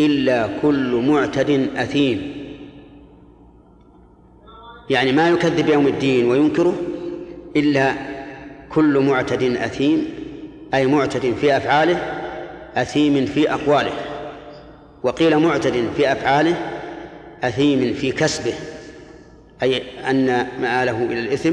إلا 0.00 0.48
كل 0.62 1.04
معتد 1.08 1.68
أثيم. 1.76 2.35
يعني 4.90 5.12
ما 5.12 5.28
يكذب 5.28 5.68
يوم 5.68 5.86
الدين 5.86 6.30
وينكره 6.30 6.74
إلا 7.56 7.92
كل 8.70 8.98
معتد 8.98 9.42
أثيم 9.42 10.08
أي 10.74 10.86
معتد 10.86 11.34
في 11.40 11.56
أفعاله 11.56 11.98
أثيم 12.76 13.26
في 13.26 13.52
أقواله. 13.52 13.92
وقيل 15.02 15.38
معتد 15.38 15.88
في 15.96 16.12
أفعاله 16.12 16.56
أثيم 17.44 17.94
في 17.94 18.12
كسبه 18.12 18.54
أي 19.62 19.82
أن 20.10 20.46
مآله 20.60 21.04
إلى 21.04 21.20
الإثم 21.20 21.52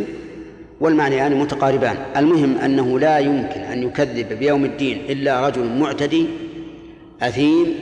والمعنيان 0.79 1.17
يعني 1.17 1.35
متقاربان. 1.35 1.95
المهم 2.17 2.57
أنه 2.57 2.99
لا 2.99 3.19
يمكن 3.19 3.61
أن 3.61 3.83
يكذب 3.83 4.33
بيوم 4.39 4.65
الدين 4.65 5.01
إلا 5.09 5.47
رجل 5.47 5.65
معتدي 5.79 6.25
أثيم 7.21 7.73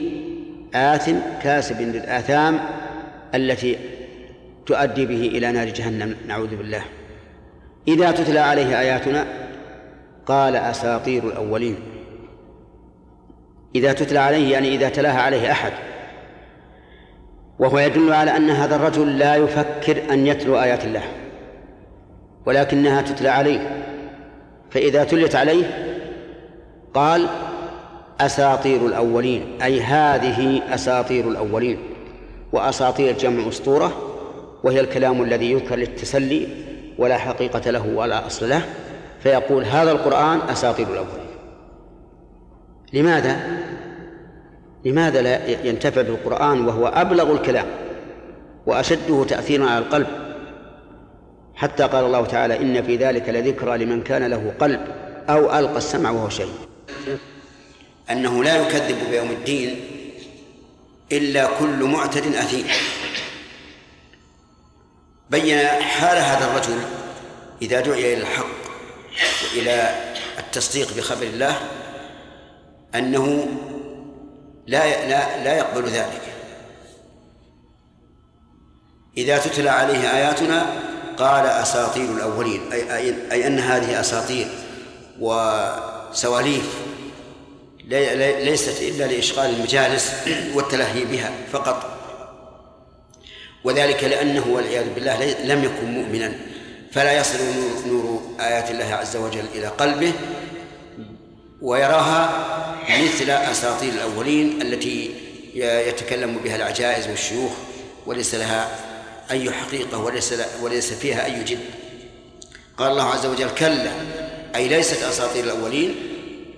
آثم 0.74 1.16
كاسب 1.42 1.80
للآثام 1.80 2.60
التي 3.34 3.76
تؤدي 4.66 5.06
به 5.06 5.26
إلى 5.26 5.52
نار 5.52 5.68
جهنم 5.68 6.16
نعوذ 6.28 6.56
بالله. 6.56 6.82
إذا 7.88 8.10
تتلى 8.10 8.38
عليه 8.38 8.80
آياتنا 8.80 9.26
قال 10.26 10.56
أساطير 10.56 11.24
الأولين. 11.24 11.76
إذا 13.74 13.92
تتلى 13.92 14.18
عليه 14.18 14.52
يعني 14.52 14.68
إذا 14.74 14.88
تلاها 14.88 15.20
عليه 15.20 15.50
أحد. 15.50 15.72
وهو 17.58 17.78
يدل 17.78 18.12
على 18.12 18.36
أن 18.36 18.50
هذا 18.50 18.76
الرجل 18.76 19.18
لا 19.18 19.36
يفكر 19.36 20.12
أن 20.12 20.26
يتلو 20.26 20.62
آيات 20.62 20.84
الله 20.84 21.02
ولكنها 22.46 23.02
تتلى 23.02 23.28
عليه. 23.28 23.86
فإذا 24.70 25.04
تليت 25.04 25.36
عليه 25.36 25.64
قال 26.94 27.26
أساطير 28.20 28.86
الأولين 28.86 29.62
أي 29.62 29.80
هذه 29.80 30.62
أساطير 30.74 31.28
الأولين. 31.28 31.78
وأساطير 32.52 33.18
جمع 33.18 33.48
أسطورة 33.48 34.11
وهي 34.64 34.80
الكلام 34.80 35.22
الذي 35.22 35.50
يذكر 35.50 35.76
للتسلي 35.76 36.48
ولا 36.98 37.18
حقيقة 37.18 37.70
له 37.70 37.86
ولا 37.86 38.26
أصل 38.26 38.48
له 38.48 38.62
فيقول 39.22 39.64
هذا 39.64 39.92
القرآن 39.92 40.40
أساطير 40.40 40.86
الأولين. 40.86 41.26
لماذا؟ 42.92 43.60
لماذا 44.84 45.22
لا 45.22 45.66
ينتفع 45.68 46.02
بالقرآن 46.02 46.64
وهو 46.66 46.86
أبلغ 46.86 47.32
الكلام 47.32 47.66
وأشده 48.66 49.24
تأثيرا 49.24 49.70
على 49.70 49.78
القلب؟ 49.78 50.06
حتى 51.54 51.82
قال 51.82 52.04
الله 52.04 52.26
تعالى 52.26 52.60
إن 52.60 52.82
في 52.82 52.96
ذلك 52.96 53.28
لذكرى 53.28 53.78
لمن 53.78 54.02
كان 54.02 54.24
له 54.24 54.54
قلب 54.60 54.80
أو 55.28 55.58
ألقى 55.58 55.76
السمع 55.76 56.10
وهو 56.10 56.28
شهيد. 56.28 56.50
أنه 58.10 58.44
لا 58.44 58.56
يكذب 58.56 58.96
بيوم 59.10 59.30
الدين 59.30 59.76
إلا 61.12 61.46
كل 61.58 61.84
معتد 61.84 62.26
أثيم. 62.26 62.66
بين 65.32 65.66
حال 65.66 66.18
هذا 66.18 66.44
الرجل 66.44 66.78
إذا 67.62 67.80
دعي 67.80 68.14
إلى 68.14 68.22
الحق 68.22 68.46
وإلى 69.44 69.94
التصديق 70.38 70.96
بخبر 70.96 71.22
الله 71.22 71.56
أنه 72.94 73.46
لا 74.66 75.08
لا 75.08 75.44
لا 75.44 75.56
يقبل 75.56 75.84
ذلك. 75.88 76.22
إذا 79.16 79.38
تتلى 79.38 79.70
عليه 79.70 80.16
آياتنا 80.16 80.66
قال 81.16 81.46
أساطير 81.46 82.10
الأولين 82.10 82.72
أي, 82.72 82.96
أي, 82.96 83.32
أي 83.32 83.46
أن 83.46 83.58
هذه 83.58 84.00
أساطير 84.00 84.48
وسواليف 85.20 86.74
ليست 88.44 88.82
إلا 88.82 89.04
لإشغال 89.04 89.50
المجالس 89.50 90.12
والتلهي 90.54 91.04
بها 91.04 91.30
فقط 91.52 91.91
وذلك 93.64 94.04
لأنه 94.04 94.46
والعياذ 94.48 94.94
بالله 94.94 95.34
لم 95.44 95.64
يكن 95.64 95.84
مؤمنا. 95.84 96.32
فلا 96.92 97.12
يصل 97.12 97.38
نور 97.86 98.22
آيات 98.40 98.70
الله 98.70 98.94
عز 98.94 99.16
وجل 99.16 99.44
إلى 99.54 99.66
قلبه 99.66 100.12
ويراها 101.62 102.46
مثل 103.02 103.30
أساطير 103.30 103.92
الأولين 103.92 104.62
التي 104.62 105.10
يتكلم 105.54 106.38
بها 106.44 106.56
العجائز 106.56 107.08
والشيوخ 107.08 107.52
وليس 108.06 108.34
لها 108.34 108.68
أي 109.30 109.50
حقيقة 109.50 109.98
وليس 109.98 110.34
وليس 110.62 110.92
فيها 110.92 111.24
أي 111.24 111.44
جد. 111.44 111.58
قال 112.78 112.90
الله 112.90 113.04
عز 113.04 113.26
وجل 113.26 113.50
كلا. 113.50 113.90
أي 114.56 114.68
ليست 114.68 115.02
أساطير 115.02 115.44
الأولين 115.44 115.94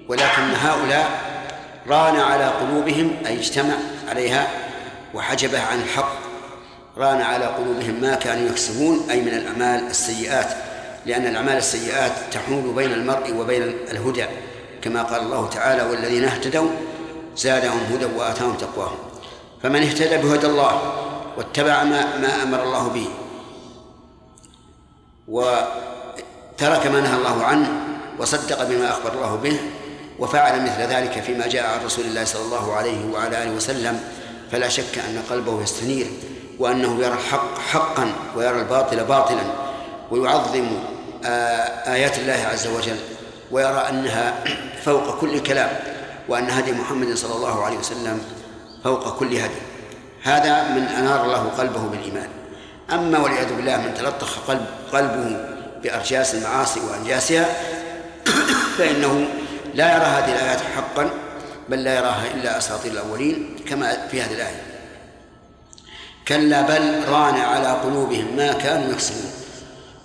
ولكن 0.08 0.42
هؤلاء 0.62 1.20
ران 1.86 2.16
على 2.16 2.46
قلوبهم 2.46 3.16
أي 3.26 3.38
اجتمع 3.38 3.74
عليها 4.08 4.48
وحجبه 5.14 5.60
عن 5.60 5.82
الحق. 5.82 6.23
ران 6.98 7.20
على 7.20 7.44
قلوبهم 7.44 8.00
ما 8.00 8.14
كانوا 8.14 8.48
يكسبون 8.48 9.10
أي 9.10 9.20
من 9.20 9.28
الأعمال 9.28 9.86
السيئات 9.90 10.48
لأن 11.06 11.26
الأعمال 11.26 11.56
السيئات 11.56 12.12
تحول 12.32 12.72
بين 12.74 12.92
المرء 12.92 13.32
وبين 13.32 13.62
الهدى 13.62 14.26
كما 14.82 15.02
قال 15.02 15.22
الله 15.22 15.48
تعالى 15.48 15.82
والذين 15.82 16.24
اهتدوا 16.24 16.70
زادهم 17.36 17.78
هدى 17.92 18.04
وآتاهم 18.04 18.54
تقواهم. 18.54 18.96
فمن 19.62 19.82
اهتدى 19.82 20.16
بهدى 20.16 20.46
الله 20.46 20.92
واتبع 21.36 21.84
ما, 21.84 22.16
ما 22.16 22.42
أمر 22.42 22.62
الله 22.62 22.88
به 22.88 23.08
وترك 25.28 26.86
ما 26.86 27.00
نهى 27.00 27.16
الله 27.16 27.44
عنه 27.44 27.68
وصدق 28.18 28.64
بما 28.64 28.90
أخبر 28.90 29.12
الله 29.12 29.36
به 29.36 29.60
وفعل 30.18 30.62
مثل 30.62 30.80
ذلك 30.80 31.22
فيما 31.22 31.46
جاء 31.46 31.66
عن 31.66 31.84
رسول 31.84 32.04
الله 32.04 32.24
صلى 32.24 32.42
الله 32.42 32.72
عليه 32.72 33.06
وعلى 33.12 33.42
آله 33.42 33.50
وسلم 33.50 34.00
فلا 34.52 34.68
شك 34.68 34.98
أن 34.98 35.22
قلبه 35.30 35.62
يستنير. 35.62 36.06
وأنه 36.58 36.98
يرى 36.98 37.14
الحق 37.14 37.58
حقا 37.58 38.12
ويرى 38.36 38.60
الباطل 38.60 39.04
باطلا 39.04 39.42
ويعظم 40.10 40.66
آيات 41.86 42.18
الله 42.18 42.46
عز 42.52 42.66
وجل 42.66 42.96
ويرى 43.50 43.88
أنها 43.88 44.34
فوق 44.84 45.20
كل 45.20 45.42
كلام 45.42 45.70
وأن 46.28 46.50
هدي 46.50 46.72
محمد 46.72 47.14
صلى 47.14 47.36
الله 47.36 47.64
عليه 47.64 47.78
وسلم 47.78 48.20
فوق 48.84 49.18
كل 49.18 49.36
هدي. 49.36 49.60
هذا 50.22 50.68
من 50.68 50.82
أنار 50.82 51.24
الله 51.24 51.48
قلبه 51.58 51.80
بالإيمان. 51.80 52.28
أما 52.92 53.18
والعياذ 53.18 53.56
بالله 53.56 53.76
من 53.76 53.94
تلطخ 53.94 54.38
قلب 54.48 54.66
قلبه 54.92 55.36
بأرجاس 55.82 56.34
المعاصي 56.34 56.80
وأنجاسها 56.80 57.46
فإنه 58.78 59.28
لا 59.74 59.96
يرى 59.96 60.04
هذه 60.04 60.34
الآيات 60.34 60.60
حقا 60.76 61.10
بل 61.68 61.84
لا 61.84 61.96
يراها 61.96 62.24
إلا 62.34 62.58
أساطير 62.58 62.92
الأولين 62.92 63.56
كما 63.68 64.08
في 64.10 64.22
هذه 64.22 64.34
الآية. 64.34 64.73
كلا 66.28 66.62
بل 66.62 67.08
ران 67.08 67.34
على 67.34 67.68
قلوبهم 67.68 68.36
ما 68.36 68.52
كانوا 68.52 68.92
يكسبون. 68.92 69.30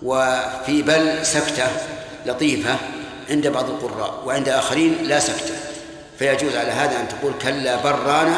وفي 0.03 0.81
بل 0.81 1.25
سكتة 1.25 1.67
لطيفة 2.25 2.75
عند 3.29 3.47
بعض 3.47 3.69
القراء 3.69 4.23
وعند 4.25 4.49
آخرين 4.49 4.97
لا 5.03 5.19
سكتة. 5.19 5.53
فيجوز 6.19 6.55
على 6.55 6.71
هذا 6.71 6.99
أن 6.99 7.07
تقول 7.07 7.33
كلا 7.41 7.75
بل 7.75 7.91
ران 7.91 8.33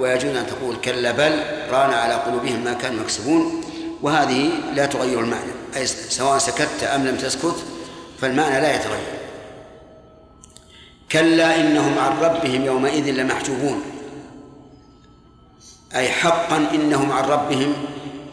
ويجوز 0.00 0.36
أن 0.36 0.46
تقول 0.46 0.76
كلا 0.76 1.12
بل 1.12 1.42
ران 1.70 1.90
على 1.90 2.14
قلوبهم 2.14 2.64
ما 2.64 2.72
كانوا 2.72 3.02
يكسبون. 3.02 3.64
وهذه 4.02 4.50
لا 4.74 4.86
تغير 4.86 5.20
المعنى 5.20 5.52
أي 5.76 5.86
سواء 5.86 6.38
سكت 6.38 6.82
أم 6.94 7.06
لم 7.06 7.16
تسكت 7.16 7.56
فالمعنى 8.20 8.60
لا 8.60 8.74
يتغير. 8.74 9.16
كلا 11.12 11.60
إنهم 11.60 11.98
عن 11.98 12.18
ربهم 12.18 12.64
يومئذ 12.64 13.10
لمحجوبون. 13.10 13.82
أي 15.94 16.08
حقا 16.08 16.56
إنهم 16.74 17.12
عن 17.12 17.24
ربهم 17.24 17.74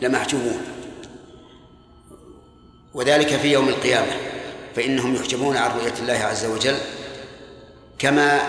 لمحجوبون 0.01 0.61
وذلك 2.93 3.27
في 3.27 3.51
يوم 3.51 3.69
القيامة 3.69 4.11
فإنهم 4.75 5.15
يحجبون 5.15 5.57
عن 5.57 5.71
رؤية 5.71 5.93
الله 5.99 6.13
عز 6.13 6.45
وجل 6.45 6.77
كما 7.99 8.39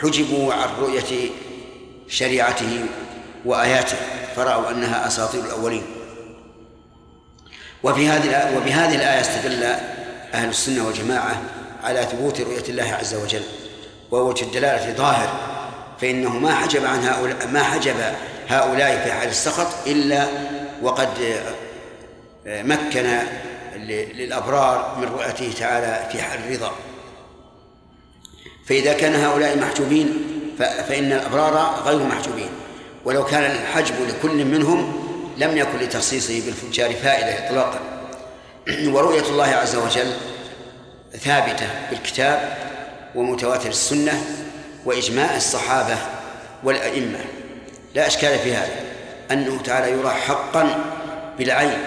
حجبوا 0.00 0.54
عن 0.54 0.68
رؤية 0.80 1.30
شريعته 2.08 2.86
وآياته. 3.44 3.96
فرأوا 4.36 4.70
أنها 4.70 5.06
أساطير 5.06 5.44
الأولين. 5.44 5.82
وفي 7.82 8.08
هذه 8.08 8.56
وبهذه 8.56 8.94
الآية 8.94 9.20
استدل 9.20 9.62
أهل 10.34 10.48
السنة 10.48 10.86
والجماعة 10.86 11.42
على 11.84 12.02
ثبوت 12.02 12.40
رؤية 12.40 12.64
الله 12.68 12.94
عز 12.94 13.14
وجل 13.14 13.42
ووجه 14.10 14.44
الدلالة 14.44 14.92
ظاهر 14.92 15.55
فإنه 16.00 16.38
ما 16.38 16.54
حجب 16.54 16.84
عن 16.84 17.04
هؤلاء 17.04 17.48
ما 17.52 17.62
حجب 17.62 17.94
هؤلاء 18.48 19.04
في 19.04 19.12
حال 19.12 19.28
السخط 19.28 19.86
إلا 19.86 20.26
وقد 20.82 21.08
مكن 22.46 23.18
للأبرار 24.14 24.96
من 25.00 25.08
رؤيته 25.08 25.52
تعالى 25.58 26.08
في 26.12 26.22
حال 26.22 26.40
الرضا. 26.48 26.72
فإذا 28.66 28.92
كان 28.92 29.14
هؤلاء 29.14 29.58
محجوبين 29.58 30.26
فإن 30.58 31.12
الأبرار 31.12 31.82
غير 31.84 32.02
محجوبين. 32.02 32.50
ولو 33.04 33.24
كان 33.24 33.50
الحجب 33.50 33.94
لكل 34.08 34.44
منهم 34.44 35.06
لم 35.36 35.56
يكن 35.56 35.78
لتخصيصه 35.78 36.42
بالفجار 36.46 36.94
فائدة 36.94 37.46
إطلاقا. 37.46 37.80
ورؤية 38.68 39.28
الله 39.30 39.46
عز 39.46 39.76
وجل 39.76 40.12
ثابتة 41.18 41.66
بالكتاب 41.90 42.56
ومتواتر 43.14 43.68
السنة 43.68 44.24
وإجماع 44.86 45.36
الصحابة 45.36 45.96
والأئمة. 46.64 47.18
لا 47.94 48.06
إشكال 48.06 48.38
في 48.38 48.54
هذا. 48.54 48.80
أنه 49.30 49.62
تعالى 49.62 49.92
يرى 49.92 50.10
حقا 50.10 50.84
بالعين. 51.38 51.78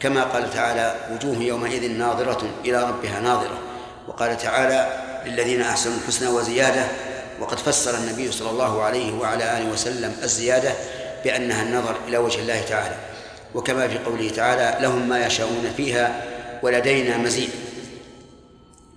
كما 0.00 0.22
قال 0.22 0.50
تعالى 0.50 0.94
وجوه 1.12 1.42
يومئذ 1.42 1.90
ناظرة 1.90 2.50
إلى 2.64 2.82
ربها 2.82 3.20
ناظرة. 3.20 3.58
وقال 4.08 4.38
تعالى 4.38 5.04
للذين 5.26 5.62
أحسنوا 5.62 5.96
الحسنى 5.96 6.28
وزيادة. 6.28 6.84
وقد 7.40 7.58
فسر 7.58 7.98
النبي 7.98 8.32
صلى 8.32 8.50
الله 8.50 8.82
عليه 8.82 9.14
وعلى 9.14 9.58
آله 9.58 9.70
وسلم 9.72 10.16
الزيادة 10.22 10.72
بأنها 11.24 11.62
النظر 11.62 11.96
إلى 12.08 12.18
وجه 12.18 12.40
الله 12.40 12.60
تعالى. 12.60 12.94
وكما 13.54 13.88
في 13.88 13.98
قوله 13.98 14.30
تعالى 14.30 14.76
لهم 14.80 15.08
ما 15.08 15.26
يشاءون 15.26 15.72
فيها 15.76 16.22
ولدينا 16.62 17.16
مزيد. 17.16 17.50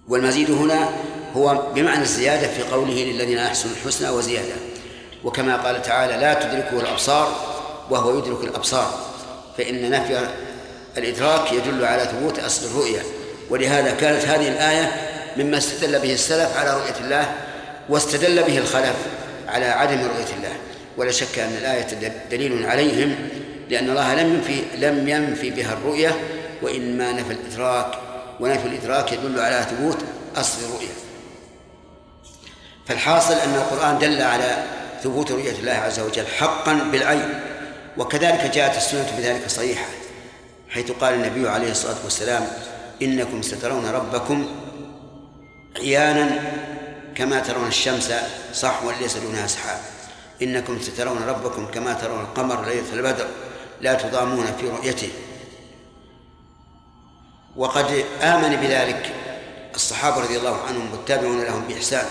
والمزيد 0.07 0.51
هنا 0.51 0.89
هو 1.35 1.61
بمعنى 1.75 2.01
الزيادة 2.01 2.47
في 2.47 2.63
قوله 2.63 2.93
للذين 2.93 3.37
أحسنوا 3.37 3.75
الحسنى 3.75 4.09
وزيادة. 4.09 4.53
وكما 5.23 5.57
قال 5.57 5.81
تعالى 5.81 6.13
لا 6.13 6.33
تدركه 6.33 6.79
الأبصار 6.79 7.35
وهو 7.89 8.17
يدرك 8.17 8.43
الأبصار. 8.43 8.99
فإن 9.57 9.89
نفي 9.89 10.27
الإدراك 10.97 11.51
يدل 11.53 11.85
على 11.85 12.03
ثبوت 12.03 12.39
أصل 12.39 12.65
الرؤية. 12.65 13.01
ولهذا 13.49 13.91
كانت 13.91 14.25
هذه 14.25 14.47
الآية 14.47 14.91
مما 15.37 15.57
استدل 15.57 15.99
به 15.99 16.13
السلف 16.13 16.57
على 16.57 16.73
رؤية 16.73 17.05
الله 17.05 17.31
واستدل 17.89 18.43
به 18.43 18.57
الخلف 18.57 18.95
على 19.47 19.65
عدم 19.65 19.97
رؤية 19.97 20.35
الله. 20.37 20.53
ولا 20.97 21.11
شك 21.11 21.39
أن 21.39 21.57
الآية 21.61 21.87
دليل 22.31 22.65
عليهم 22.65 23.15
لأن 23.69 23.89
الله 23.89 24.15
لم 24.15 24.33
ينفي 24.33 24.61
لم 24.77 25.09
ينفي 25.09 25.49
بها 25.49 25.73
الرؤية. 25.73 26.19
وإنما 26.61 27.11
نفى 27.11 27.33
الإدراك 27.33 27.93
ونفي 28.39 28.67
الإدراك 28.67 29.11
يدل 29.11 29.39
على 29.39 29.65
ثبوت 29.69 29.97
أصل 30.35 30.57
الرؤية. 30.65 31.00
فالحاصل 32.87 33.33
أن 33.33 33.55
القرآن 33.55 33.99
دل 33.99 34.21
على 34.21 34.63
ثبوت 35.03 35.31
رؤية 35.31 35.51
الله 35.51 35.71
عز 35.71 35.99
وجل 35.99 36.27
حقا 36.27 36.73
بالعين 36.73 37.39
وكذلك 37.97 38.51
جاءت 38.53 38.77
السنة 38.77 39.13
بذلك 39.17 39.49
صحيحة 39.49 39.85
حيث 40.69 40.91
قال 40.91 41.13
النبي 41.13 41.49
عليه 41.49 41.71
الصلاة 41.71 41.97
والسلام 42.03 42.47
إنكم 43.01 43.41
سترون 43.41 43.85
ربكم 43.85 44.47
عيانا 45.77 46.39
كما 47.15 47.39
ترون 47.39 47.67
الشمس 47.67 48.13
صحوا 48.53 48.91
ليس 49.01 49.17
دونها 49.17 49.47
سحاب 49.47 49.79
إنكم 50.41 50.81
سترون 50.81 51.23
ربكم 51.23 51.65
كما 51.65 51.93
ترون 51.93 52.19
القمر 52.19 52.65
ليلة 52.65 52.93
البدر 52.93 53.27
لا 53.81 53.93
تضامون 53.93 54.45
في 54.59 54.69
رؤيته. 54.69 55.09
وقد 57.55 58.05
آمن 58.21 58.55
بذلك 58.55 59.11
الصحابة 59.75 60.21
رضي 60.21 60.37
الله 60.37 60.61
عنهم 60.67 60.91
والتابعون 60.91 61.43
لهم 61.43 61.63
بإحسان. 61.67 62.05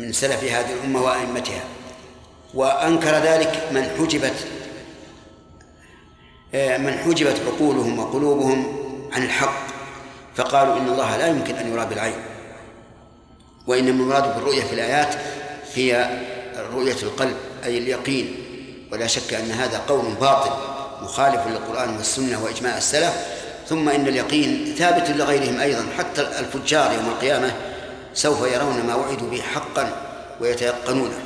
من 0.00 0.12
سلف 0.12 0.44
هذه 0.44 0.72
الأمة 0.72 1.02
وأئمتها. 1.02 1.64
وأنكر 2.54 3.10
ذلك 3.10 3.68
من 3.72 3.90
حجبت 3.98 4.34
آه، 6.54 6.78
من 6.78 6.98
حجبت 6.98 7.40
عقولهم 7.46 7.98
وقلوبهم 7.98 8.80
عن 9.12 9.22
الحق 9.22 9.66
فقالوا 10.34 10.76
إن 10.76 10.88
الله 10.88 11.16
لا 11.16 11.26
يمكن 11.26 11.54
أن 11.54 11.72
يرى 11.72 11.86
بالعين. 11.86 12.22
وإن 13.66 13.88
المراد 13.88 14.34
بالرؤية 14.34 14.62
في 14.62 14.72
الآيات 14.72 15.14
هي 15.74 16.20
رؤية 16.74 16.96
القلب 17.02 17.36
أي 17.64 17.78
اليقين. 17.78 18.36
ولا 18.92 19.06
شك 19.06 19.34
أن 19.34 19.50
هذا 19.50 19.78
قول 19.88 20.14
باطل 20.20 20.50
مخالف 21.02 21.46
للقرآن 21.46 21.96
والسنة 21.96 22.44
وإجماع 22.44 22.76
السلف. 22.76 23.40
ثم 23.68 23.88
إن 23.88 24.08
اليقين 24.08 24.74
ثابت 24.78 25.10
لغيرهم 25.10 25.60
أيضا 25.60 25.86
حتى 25.98 26.20
الفجار 26.20 26.92
يوم 26.92 27.08
القيامة 27.08 27.52
سوف 28.14 28.46
يرون 28.52 28.86
ما 28.86 28.94
وعدوا 28.94 29.30
به 29.30 29.42
حقا 29.42 29.92
ويتيقنونه. 30.40 31.18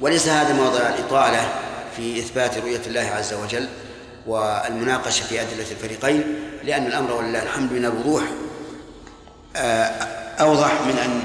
وليس 0.00 0.28
هذا 0.28 0.54
موضع 0.54 0.78
الإطالة 0.78 1.48
في 1.96 2.18
إثبات 2.18 2.58
رؤية 2.58 2.80
الله 2.86 3.00
عز 3.00 3.34
وجل 3.34 3.68
والمناقشة 4.26 5.22
في 5.22 5.40
أدلة 5.40 5.70
الفريقين 5.70 6.24
لأن 6.64 6.86
الأمر 6.86 7.12
ولله 7.12 7.42
الحمد 7.42 7.72
من 7.72 7.84
الوضوح 7.84 8.22
آه، 9.56 9.86
أوضح 10.40 10.72
من 10.86 10.98
أن 10.98 11.22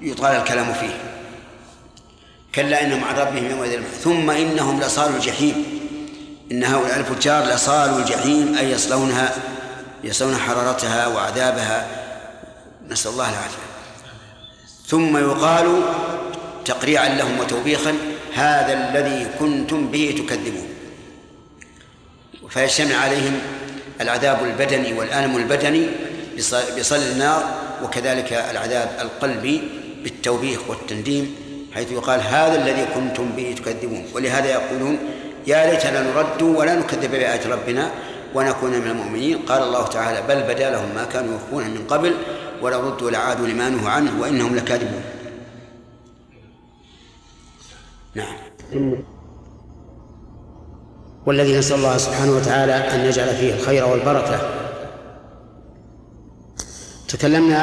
يطال 0.00 0.36
الكلام 0.36 0.72
فيه. 0.72 0.96
كلا 2.54 2.82
إنهم 2.82 3.04
عن 3.04 3.14
ربهم 3.14 3.50
يومئذ 3.50 3.82
ثم 4.02 4.30
إنهم 4.30 4.80
لصالوا 4.80 5.16
الجحيم. 5.16 5.64
إن 6.52 6.64
هؤلاء 6.64 6.98
الفجار 6.98 7.44
لصالوا 7.44 7.98
الجحيم 7.98 8.56
أي 8.58 8.70
يصلونها 8.70 9.32
يصلون 10.04 10.36
حرارتها 10.36 11.06
وعذابها. 11.06 12.03
نسأل 12.90 13.10
الله 13.12 13.28
العافية. 13.30 13.66
ثم 14.86 15.16
يقال 15.16 15.82
تقريعا 16.64 17.08
لهم 17.08 17.40
وتوبيخا 17.40 17.94
هذا 18.34 18.72
الذي 18.72 19.26
كنتم 19.38 19.86
به 19.88 20.14
تكذبون. 20.18 20.68
فيجتمع 22.48 22.96
عليهم 22.96 23.40
العذاب 24.00 24.44
البدني 24.44 24.92
والألم 24.92 25.36
البدني 25.36 25.86
بصل 26.78 26.96
النار 26.96 27.44
وكذلك 27.82 28.32
العذاب 28.32 28.88
القلبي 29.00 29.62
بالتوبيخ 30.02 30.60
والتنديم 30.68 31.34
حيث 31.74 31.92
يقال 31.92 32.20
هذا 32.20 32.62
الذي 32.62 32.86
كنتم 32.94 33.28
به 33.36 33.54
تكذبون. 33.58 34.06
ولهذا 34.14 34.50
يقولون 34.50 34.98
يا 35.46 35.70
ليتنا 35.70 36.02
نرد 36.02 36.42
ولا 36.42 36.74
نكذب 36.74 37.10
بآيات 37.10 37.46
ربنا 37.46 37.90
ونكون 38.34 38.70
من 38.70 38.90
المؤمنين. 38.90 39.38
قال 39.38 39.62
الله 39.62 39.86
تعالى 39.86 40.22
بل 40.28 40.42
بدا 40.54 40.70
لهم 40.70 40.94
ما 40.94 41.04
كانوا 41.04 41.36
يخفون 41.36 41.64
من 41.70 41.86
قبل 41.86 42.14
ولو 42.64 42.80
ردوا 42.80 43.10
لعادوا 43.10 43.46
لما 43.46 43.68
نهوا 43.68 43.90
عنه 43.90 44.20
وإنهم 44.20 44.56
لكاذبون. 44.56 45.02
نعم. 48.14 48.36
والذي 51.26 51.58
نسأل 51.58 51.76
الله 51.76 51.96
سبحانه 51.96 52.36
وتعالى 52.36 52.72
أن 52.72 53.00
يجعل 53.00 53.36
فيه 53.36 53.54
الخير 53.54 53.86
والبركة. 53.86 54.40
تكلمنا 57.08 57.58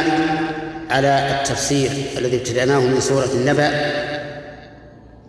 على 0.89 1.39
التفسير 1.39 1.91
الذي 2.17 2.37
ابتدأناه 2.37 2.79
من 2.79 2.99
سورة 2.99 3.29
النبأ. 3.33 3.71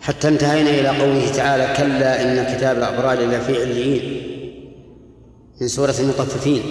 حتى 0.00 0.28
انتهينا 0.28 0.70
إلى 0.70 0.88
قوله 0.88 1.32
تعالى 1.32 1.74
كلا 1.76 2.22
إن 2.22 2.56
كتاب 2.56 2.76
الأبرار 2.76 3.18
لفي 3.18 3.62
عليين 3.62 4.22
من 5.60 5.68
سورة 5.68 5.94
المطففين. 6.00 6.62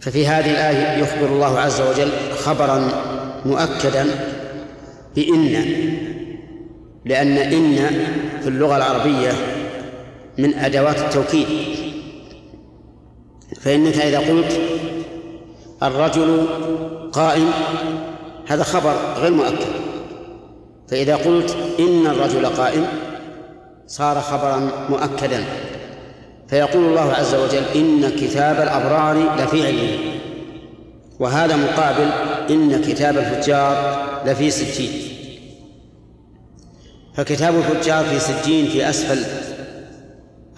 ففي 0.00 0.26
هذه 0.26 0.50
الآية 0.50 1.02
يخبر 1.02 1.26
الله 1.26 1.58
عز 1.58 1.80
وجل 1.80 2.10
خبرا 2.36 2.88
مؤكدا 3.44 4.06
بإن 5.16 5.64
لأن 7.04 7.38
إن 7.38 7.76
في 8.42 8.48
اللغة 8.48 8.76
العربية 8.76 9.32
من 10.38 10.54
أدوات 10.54 10.98
التوكيد. 10.98 11.46
فإنك 13.60 13.96
إذا 13.96 14.18
قلت 14.18 14.60
الرجل 15.82 16.46
قائم 17.12 17.50
هذا 18.46 18.62
خبر 18.62 18.94
غير 19.16 19.32
مؤكد. 19.32 19.66
فإذا 20.88 21.16
قلت 21.16 21.56
إن 21.80 22.06
الرجل 22.06 22.46
قائم 22.46 22.86
صار 23.86 24.20
خبرا 24.20 24.70
مؤكدا. 24.90 25.44
فيقول 26.48 26.84
الله 26.84 27.12
عز 27.12 27.34
وجل 27.34 27.64
إن 27.74 28.10
كتاب 28.10 28.60
الأبرار 28.60 29.36
لفي 29.36 29.66
علم. 29.66 30.18
وهذا 31.20 31.56
مقابل 31.56 32.10
إن 32.50 32.82
كتاب 32.82 33.18
الفجار 33.18 34.06
لفي 34.26 34.50
سجين. 34.50 34.90
فكتاب 37.14 37.54
الفجار 37.54 38.04
في 38.04 38.18
سجين 38.18 38.68
في 38.68 38.90
أسفل 38.90 39.24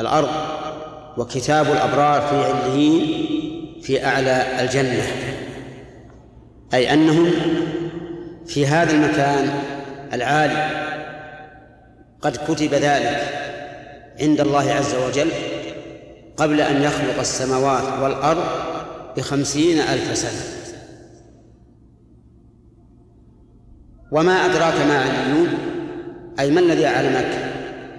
الأرض 0.01 0.29
وكتاب 1.17 1.67
الأبرار 1.67 2.21
في 2.21 2.37
عليين 2.37 3.27
في 3.83 4.05
أعلى 4.07 4.47
الجنة. 4.61 5.07
أي 6.75 6.93
أنهم 6.93 7.31
في 8.47 8.67
هذا 8.67 8.93
المكان 8.93 9.51
العالي 10.13 10.87
قد 12.23 12.37
كتب 12.49 12.75
ذلك 12.75 13.21
عند 14.21 14.41
الله 14.41 14.73
عز 14.73 14.95
وجل 14.95 15.31
قبل 16.41 16.61
أن 16.61 16.83
يخلق 16.83 17.19
السماوات 17.19 18.03
والأرض 18.03 18.45
بخمسين 19.17 19.79
ألف 19.79 20.19
سنة. 20.19 20.61
وما 24.13 24.33
أدراك 24.33 24.75
ما 24.75 24.99
عليون؟ 24.99 25.49
أي 26.41 26.51
ما 26.51 26.61
الذي 26.61 26.87
أعلمك؟ 26.87 27.53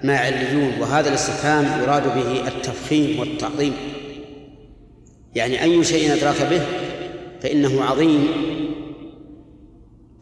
ما 0.04 0.18
عليون؟ 0.18 0.80
وهذا 0.80 1.08
الاستفهام 1.08 1.82
يراد 1.82 2.14
به 2.14 2.48
التفخيم 2.48 3.20
والتعظيم. 3.20 3.74
يعني 5.34 5.62
أي 5.62 5.84
شيء 5.84 6.12
أدراك 6.12 6.42
به 6.50 6.62
فإنه 7.40 7.84
عظيم. 7.84 8.28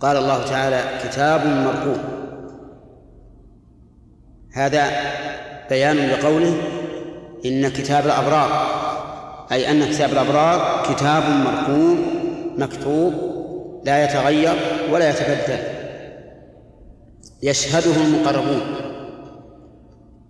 قال 0.00 0.16
الله 0.16 0.44
تعالى 0.44 1.08
كتاب 1.08 1.46
مرقوم. 1.46 2.02
هذا 4.52 4.90
بيان 5.70 5.96
لقوله 5.96 6.79
إن 7.46 7.68
كتاب 7.68 8.06
الأبرار 8.06 8.50
أي 9.52 9.70
أن 9.70 9.84
كتاب 9.90 10.12
الأبرار 10.12 10.82
كتاب 10.94 11.22
مرقوم 11.22 12.06
مكتوب 12.58 13.14
لا 13.84 14.04
يتغير 14.04 14.54
ولا 14.92 15.10
يتبدل. 15.10 15.58
يشهده 17.42 17.96
المقربون 17.96 18.60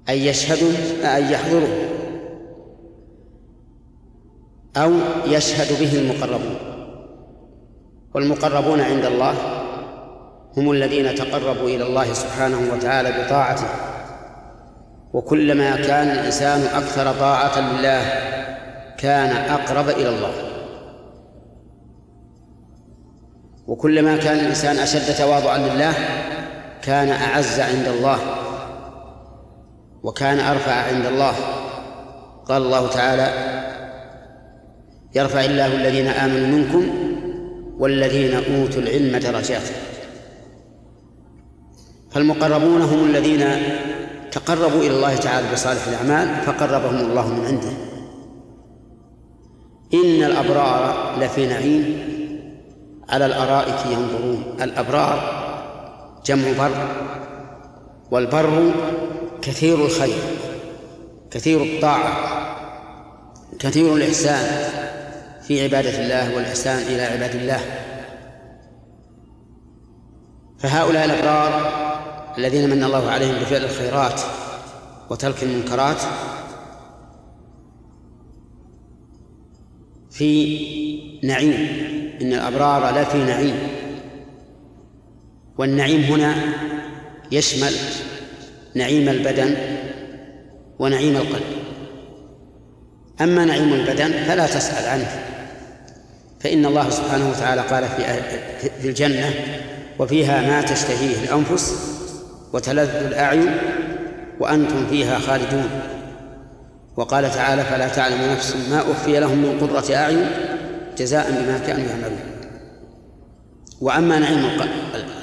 أي 0.09 0.27
يشهد 0.27 0.75
أي 1.05 1.33
يحضره 1.33 1.69
أو 4.77 4.93
يشهد 5.27 5.81
به 5.81 5.99
المقربون. 5.99 6.57
والمقربون 8.15 8.81
عند 8.81 9.05
الله 9.05 9.35
هم 10.57 10.71
الذين 10.71 11.15
تقربوا 11.15 11.69
إلى 11.69 11.87
الله 11.87 12.13
سبحانه 12.13 12.73
وتعالى 12.73 13.25
بطاعته. 13.25 13.67
وكلما 15.13 15.77
كان 15.77 16.11
الإنسان 16.11 16.61
أكثر 16.61 17.13
طاعة 17.13 17.61
لله 17.61 18.03
كان 18.99 19.31
أقرب 19.51 19.89
إلى 19.89 20.09
الله. 20.09 20.33
وكلما 23.67 24.17
كان 24.17 24.39
الإنسان 24.39 24.79
أشد 24.79 25.15
تواضعا 25.19 25.59
لله 25.59 25.93
كان 26.83 27.09
أعز 27.09 27.61
عند 27.61 27.89
الله 27.89 28.19
وكان 30.03 30.41
أرفع 30.41 30.73
عند 30.73 31.07
الله. 31.07 31.35
قال 32.45 32.63
الله 32.63 32.89
تعالى 32.89 33.61
يرفع 35.15 35.45
الله 35.45 35.67
الذين 35.67 36.07
آمنوا 36.07 36.47
منكم 36.47 37.11
والذين 37.79 38.35
أوتوا 38.35 38.83
العلم 38.83 39.17
درجات 39.17 39.63
فالمقربون 42.11 42.83
هم 42.83 43.05
الذين 43.05 43.43
تقربوا 44.33 44.81
إلى 44.81 44.91
الله 44.91 45.17
تعالى 45.17 45.53
بصالح 45.53 45.87
الأعمال 45.87 46.43
فقربهم 46.43 46.97
الله 46.97 47.29
من 47.29 47.47
عنده. 47.47 47.73
إن 49.95 50.25
الأبرار 50.25 51.15
لفي 51.21 51.47
نعيم 51.47 51.99
على 53.09 53.27
الأرائك 53.27 53.87
ينظرون. 53.87 54.57
الأبرار 54.63 55.41
جمع 56.27 56.53
بر 56.59 56.89
والبر 58.11 58.73
كثير 59.43 59.85
الخير 59.85 60.23
كثير 61.31 61.63
الطاعة 61.63 62.13
كثير 63.59 63.95
الإحسان 63.95 64.71
في 65.43 65.63
عبادة 65.63 66.01
الله 66.01 66.35
والإحسان 66.37 66.79
إلى 66.79 67.03
عباد 67.03 67.35
الله. 67.35 67.61
فهؤلاء 70.59 71.05
الأبرار 71.05 71.90
الذين 72.39 72.71
من 72.71 72.85
الله 72.85 73.11
عليهم 73.11 73.35
بفعل 73.35 73.65
الخيرات 73.65 74.21
وترك 75.11 75.43
المنكرات 75.43 75.97
في 80.11 80.59
نعيم 81.23 81.53
إن 82.23 82.33
الأبرار 82.33 83.01
لفي 83.01 83.19
نعيم. 83.19 83.57
والنعيم 85.59 86.01
هنا 86.01 86.35
يشمل 87.33 87.73
نعيم 88.75 89.09
البدن 89.09 89.57
ونعيم 90.79 91.17
القلب. 91.17 91.61
أما 93.21 93.45
نعيم 93.45 93.73
البدن 93.73 94.13
فلا 94.13 94.47
تسأل 94.47 94.89
عنه 94.89 95.25
فإن 96.41 96.67
الله 96.67 96.91
سبحانه 96.91 97.31
وتعالى 97.31 97.61
قال 97.61 97.89
في 98.81 98.89
الجنة 98.89 99.35
وفيها 99.99 100.41
ما 100.41 100.63
تشتهيه 100.63 101.25
الأنفس 101.25 102.00
وتلذ 102.53 102.89
الأعين 102.89 103.57
وأنتم 104.41 104.87
فيها 104.87 105.19
خالدون. 105.19 105.71
وقال 106.97 107.31
تعالى 107.31 107.65
فلا 107.65 107.89
تعلم 107.89 108.33
نفس 108.33 108.57
ما 108.71 108.81
أخفي 108.81 109.21
لهم 109.21 109.39
من 109.39 109.59
قرة 109.61 109.95
أعين 109.95 110.27
جزاء 110.99 111.31
بما 111.31 111.59
كانوا 111.59 111.87
يعملون. 111.87 112.21
وأما 113.81 114.19
نعيم 114.19 114.45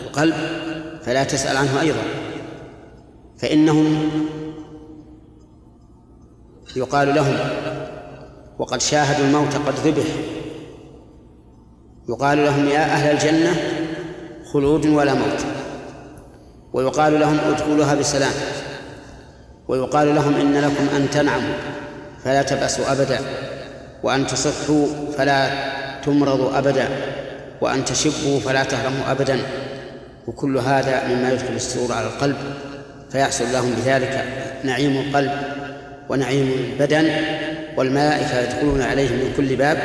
القلب 0.05 0.35
فلا 1.03 1.23
تسأل 1.23 1.57
عنه 1.57 1.81
أيضا. 1.81 2.03
فإنهم 3.37 4.09
يقال 6.75 7.15
لهم 7.15 7.35
وقد 8.59 8.81
شاهدوا 8.81 9.25
الموت 9.25 9.55
قد 9.55 9.73
ذبح. 9.87 10.05
يقال 12.09 12.45
لهم 12.45 12.67
يا 12.67 12.83
أهل 12.83 13.11
الجنة 13.11 13.55
خلود 14.53 14.85
ولا 14.85 15.13
موت. 15.13 15.56
ويقال 16.73 17.19
لهم 17.19 17.39
ادخلوها 17.39 17.95
بسلام. 17.95 18.31
ويقال 19.67 20.15
لهم 20.15 20.35
إن 20.35 20.57
لكم 20.57 20.95
أن 20.95 21.09
تنعموا 21.09 21.55
فلا 22.23 22.41
تبأسوا 22.41 22.91
أبدا. 22.91 23.19
وأن 24.03 24.27
تصحوا 24.27 24.87
فلا 25.17 25.49
تمرضوا 26.05 26.57
أبدا. 26.57 26.87
وأن 27.61 27.85
تشبوا 27.85 28.39
فلا 28.39 28.63
تهرموا 28.63 29.11
أبدا. 29.11 29.39
وكل 30.27 30.57
هذا 30.57 31.07
مما 31.07 31.31
يدخل 31.31 31.55
السرور 31.55 31.93
على 31.93 32.07
القلب 32.07 32.37
فيحصل 33.11 33.45
لهم 33.53 33.71
بذلك 33.71 34.23
نعيم 34.63 34.97
القلب 34.97 35.31
ونعيم 36.09 36.51
البدن. 36.51 37.11
والملائكة 37.77 38.39
يدخلون 38.39 38.81
عليهم 38.81 39.13
من 39.13 39.33
كل 39.37 39.55
باب 39.55 39.77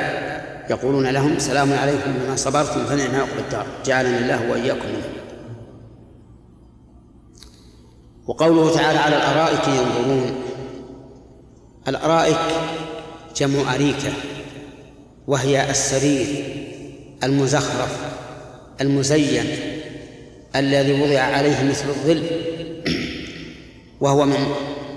يقولون 0.71 1.07
لهم 1.07 1.39
سلام 1.39 1.73
عليكم 1.73 2.13
بما 2.13 2.37
صبرتم 2.37 2.85
فنعم 2.85 3.15
عقب 3.15 3.39
الدار. 3.39 3.67
جعلني 3.87 4.19
الله 4.19 4.51
وإياكم 4.51 4.89
منه 4.89 5.22
وقوله 8.33 8.75
تعالى 8.75 8.99
على 8.99 9.17
الأرائك 9.17 9.69
ينظرون. 9.69 10.35
الأرائك 11.89 12.39
جمع 13.37 13.75
أريكة 13.75 14.13
وهي 15.27 15.71
السرير 15.71 16.27
المزخرف 17.25 17.97
المزين 18.81 19.45
الذي 20.57 21.03
وضع 21.03 21.21
عليه 21.21 21.63
مثل 21.63 21.89
الظل 21.89 22.23
وهو 24.01 24.25
من 24.25 24.47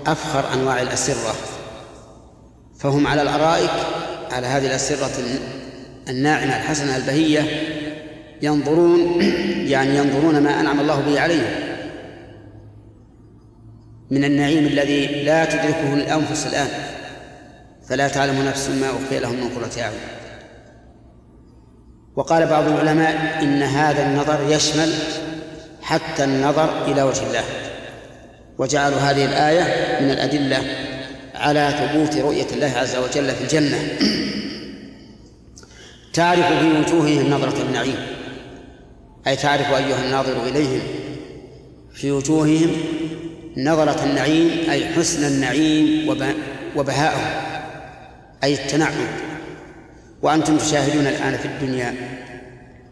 أفخر 0.06 0.54
أنواع 0.54 0.82
الأسرة. 0.82 1.34
فهم 2.78 3.06
على 3.06 3.22
الأرائك 3.22 3.70
على 4.30 4.46
هذه 4.46 4.66
الأسرة 4.66 5.10
الناعمة 6.08 6.56
الحسنة 6.56 6.96
البهية 6.96 7.42
ينظرون 8.42 9.22
يعني 9.66 9.96
ينظرون 9.96 10.42
ما 10.42 10.60
أنعم 10.60 10.80
الله 10.80 11.00
به 11.00 11.20
عليهم. 11.20 11.65
من 14.10 14.24
النعيم 14.24 14.66
الذي 14.66 15.06
لا 15.06 15.44
تدركه 15.44 15.94
الأنفس 15.94 16.46
الآن 16.46 16.68
فلا 17.88 18.08
تعلم 18.08 18.42
نفس 18.42 18.68
ما 18.68 18.90
أخفي 18.90 19.18
لهم 19.18 19.34
من 19.34 19.48
قرة 19.48 19.82
أعين. 19.82 19.98
وقال 22.16 22.46
بعض 22.46 22.68
العلماء 22.68 23.42
إن 23.42 23.62
هذا 23.62 24.06
النظر 24.06 24.38
يشمل 24.48 24.92
حتى 25.82 26.24
النظر 26.24 26.92
إلى 26.92 27.02
وجه 27.02 27.26
الله 27.26 27.44
وجعلوا 28.58 28.98
هذه 28.98 29.24
الآية 29.24 30.00
من 30.00 30.10
الأدلة 30.10 30.62
على 31.34 31.74
ثبوت 31.78 32.16
رؤية 32.16 32.46
الله 32.52 32.72
عز 32.76 32.96
وجل 32.96 33.30
في 33.30 33.42
الجنة. 33.42 33.78
تعرف 36.12 36.46
في 36.46 36.78
وجوههم 36.78 37.30
نظرة 37.30 37.62
النعيم 37.62 37.96
أي 39.26 39.36
تعرف 39.36 39.70
أيها 39.70 40.04
الناظر 40.04 40.46
إليهم 40.46 40.80
في 41.94 42.10
وجوههم 42.10 42.70
نظرة 43.56 44.04
النعيم 44.04 44.70
أي 44.70 44.86
حسن 44.86 45.24
النعيم 45.24 46.08
وبهاءه 46.76 47.20
أي 48.44 48.54
التنعم. 48.54 48.94
وأنتم 50.22 50.56
تشاهدون 50.56 51.06
الآن 51.06 51.36
في 51.36 51.44
الدنيا 51.48 51.94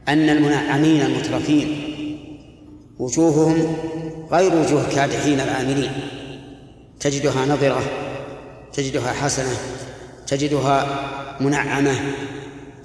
أن 0.08 0.28
المنعمين 0.28 1.00
المترفين 1.00 1.94
وجوههم 2.98 3.76
غير 4.32 4.54
وجوه 4.54 4.88
الكادحين 4.88 5.40
العاملين 5.40 5.90
تجدها 7.00 7.46
نظرة 7.46 7.82
تجدها 8.72 9.12
حسنة 9.12 9.56
تجدها 10.26 10.86
منعمة. 11.40 11.94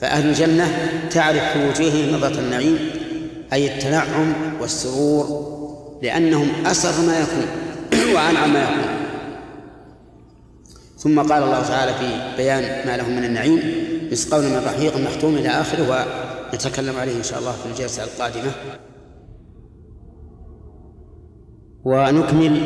فأهل 0.02 0.30
الجنة 0.30 0.78
تعرف 1.12 1.44
في 1.54 1.68
وجوههم 1.68 2.16
نظرة 2.16 2.40
النعيم 2.40 2.80
أي 3.54 3.76
التنعم 3.76 4.34
والسرور 4.62 5.50
لأنهم 6.04 6.50
أسر 6.66 7.06
ما 7.08 7.20
يكون. 7.20 7.69
وأنعم. 8.16 8.54
ما 8.54 8.64
يكون 8.64 9.00
ثم 10.98 11.20
قال 11.20 11.44
الله 11.44 11.62
تعالى 11.62 11.94
في 11.94 12.38
بيان 12.38 12.88
ما 12.88 12.98
لهم 12.98 13.16
من 13.16 13.26
النعيم 13.26 13.60
يسقون 14.12 14.46
من 14.46 14.62
رحيق 14.66 14.98
مختوم 14.98 15.36
إلى 15.36 15.50
آخره 15.50 16.06
ونتكلم 16.54 16.96
عليه 16.96 17.18
إن 17.18 17.24
شاء 17.24 17.40
الله 17.40 17.52
في 17.52 17.66
الجلسة 17.72 18.04
القادمة. 18.04 18.52
ونكمل 21.86 22.62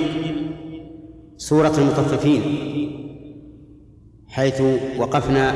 سورة 1.38 1.74
المطففين 1.78 2.42
حيث 4.28 4.62
وقفنا 4.98 5.54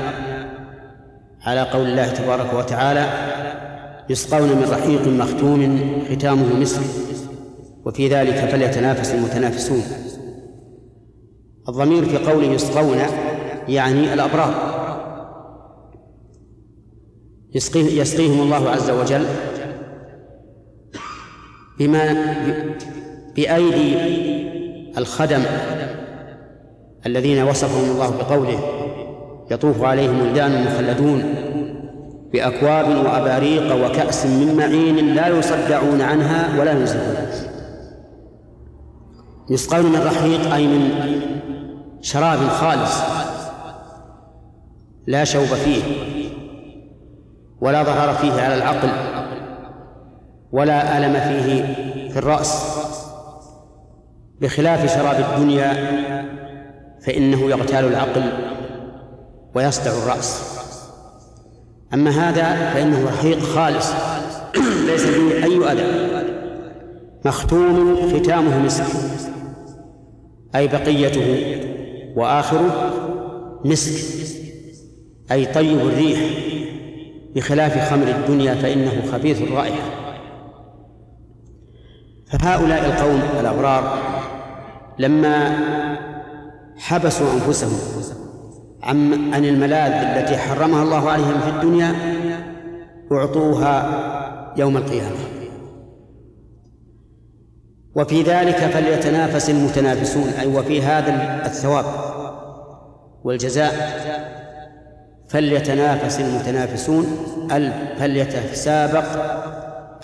على 1.42 1.62
قول 1.62 1.88
الله 1.88 2.08
تبارك 2.08 2.54
وتعالى 2.54 3.10
يسقون 4.10 4.50
من 4.50 4.68
رحيق 4.72 5.08
مختوم 5.08 5.82
ختامه 6.12 6.56
مسك 6.60 6.82
وفي 7.88 8.08
ذلك 8.08 8.36
فليتنافس 8.36 9.14
المتنافسون. 9.14 9.84
الضمير 11.70 12.06
في 12.06 12.18
قوله 12.18 12.48
يسقون 12.48 12.98
يعني 13.68 14.14
الأبرار. 14.14 14.54
يسقيهم 17.76 18.42
الله 18.42 18.70
عز 18.70 18.90
وجل 18.90 19.26
بما 21.80 22.16
بأيدي 23.36 23.98
الخدم 24.98 25.44
الذين 27.06 27.44
وصفهم 27.44 27.92
الله 27.92 28.10
بقوله 28.10 28.60
يطوف 29.52 29.84
عليهم 29.84 30.22
ولدان 30.22 30.66
مخلدون 30.66 31.24
بأكواب 32.34 33.06
وأباريق 33.06 33.86
وكأس 33.86 34.26
من 34.26 34.56
معين 34.58 35.16
لا 35.16 35.28
يصدعون 35.28 36.02
عنها 36.02 36.60
ولا 36.60 36.72
ينزفون. 36.72 37.16
يسقون 39.50 39.86
من 39.86 40.02
رحيق 40.06 40.54
أي 40.54 40.68
من 40.68 40.92
شراب 42.02 42.40
خالص 42.40 43.02
لا 45.08 45.24
شوب 45.24 45.46
فيه 45.46 45.84
ولا 47.62 47.84
ضرر 47.84 48.14
فيه 48.14 48.42
على 48.42 48.56
العقل 48.56 48.90
ولا 50.52 50.98
ألم 50.98 51.14
فيه 51.14 51.74
في 52.10 52.20
الرأس. 52.20 52.78
بخلاف 54.42 54.96
شراب 54.96 55.16
الدنيا 55.20 55.74
فإنه 57.06 57.50
يغتال 57.50 57.86
العقل 57.86 58.32
ويصدع 59.56 59.92
الرأس. 59.92 60.58
أما 61.94 62.10
هذا 62.10 62.74
فإنه 62.74 63.06
رحيق 63.08 63.40
خالص 63.40 63.92
ليس 64.86 65.06
فيه 65.06 65.44
أي 65.44 65.72
أذى. 65.72 66.08
مختوم 67.26 67.96
ختامه 68.14 68.60
مسك. 68.60 68.86
أي 70.56 70.68
بقيته 70.68 71.58
وآخره 72.16 72.94
مسك 73.66 74.28
أي 75.32 75.46
طيب 75.46 75.80
الريح. 75.80 76.20
بخلاف 77.36 77.90
خمر 77.90 78.08
الدنيا 78.08 78.56
فإنه 78.56 79.12
خبيث 79.12 79.42
الرائحة. 79.42 79.90
فهؤلاء 82.26 82.86
القوم 82.86 83.22
الأبرار 83.40 83.98
لما 85.00 85.58
حبسوا 86.78 87.34
أنفسهم 87.34 87.80
عن 88.84 89.34
عن 89.34 89.46
الملاذ 89.46 89.92
التي 89.92 90.38
حرمها 90.38 90.84
الله 90.84 91.10
عليهم 91.10 91.40
في 91.40 91.50
الدنيا 91.50 91.96
أعطوها 93.12 94.54
يوم 94.58 94.78
القيامة. 94.78 95.37
وفي 97.98 98.22
ذلك 98.22 98.58
فليتنافس 98.58 99.50
المتنافسون 99.50 100.30
أي 100.40 100.48
وفي 100.48 100.82
هذا 100.82 101.42
الثواب 101.46 101.86
والجزاء 103.24 103.74
فليتنافس 105.28 106.20
المتنافسون 106.20 107.06
فليتسابق 108.00 109.06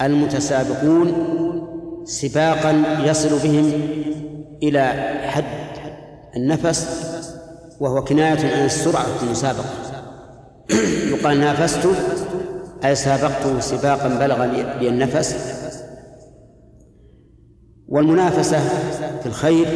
المتسابقون 0.01 1.13
سباقا 2.05 2.83
يصل 2.99 3.39
بهم 3.39 3.71
إلى 4.63 4.87
حد 5.27 5.43
النفس 6.35 7.03
وهو 7.79 8.03
كناية 8.03 8.55
عن 8.55 8.65
السرعة 8.65 9.03
في 9.17 9.23
المسابقة. 9.23 9.65
يقال 11.09 11.39
نافست 11.39 11.87
أي 12.85 12.95
سابقت 12.95 13.59
سباقا 13.59 14.07
بلغ 14.07 14.45
لي 14.45 14.89
النفس 14.89 15.62
والمنافسة 17.87 18.59
في 19.19 19.25
الخير 19.25 19.67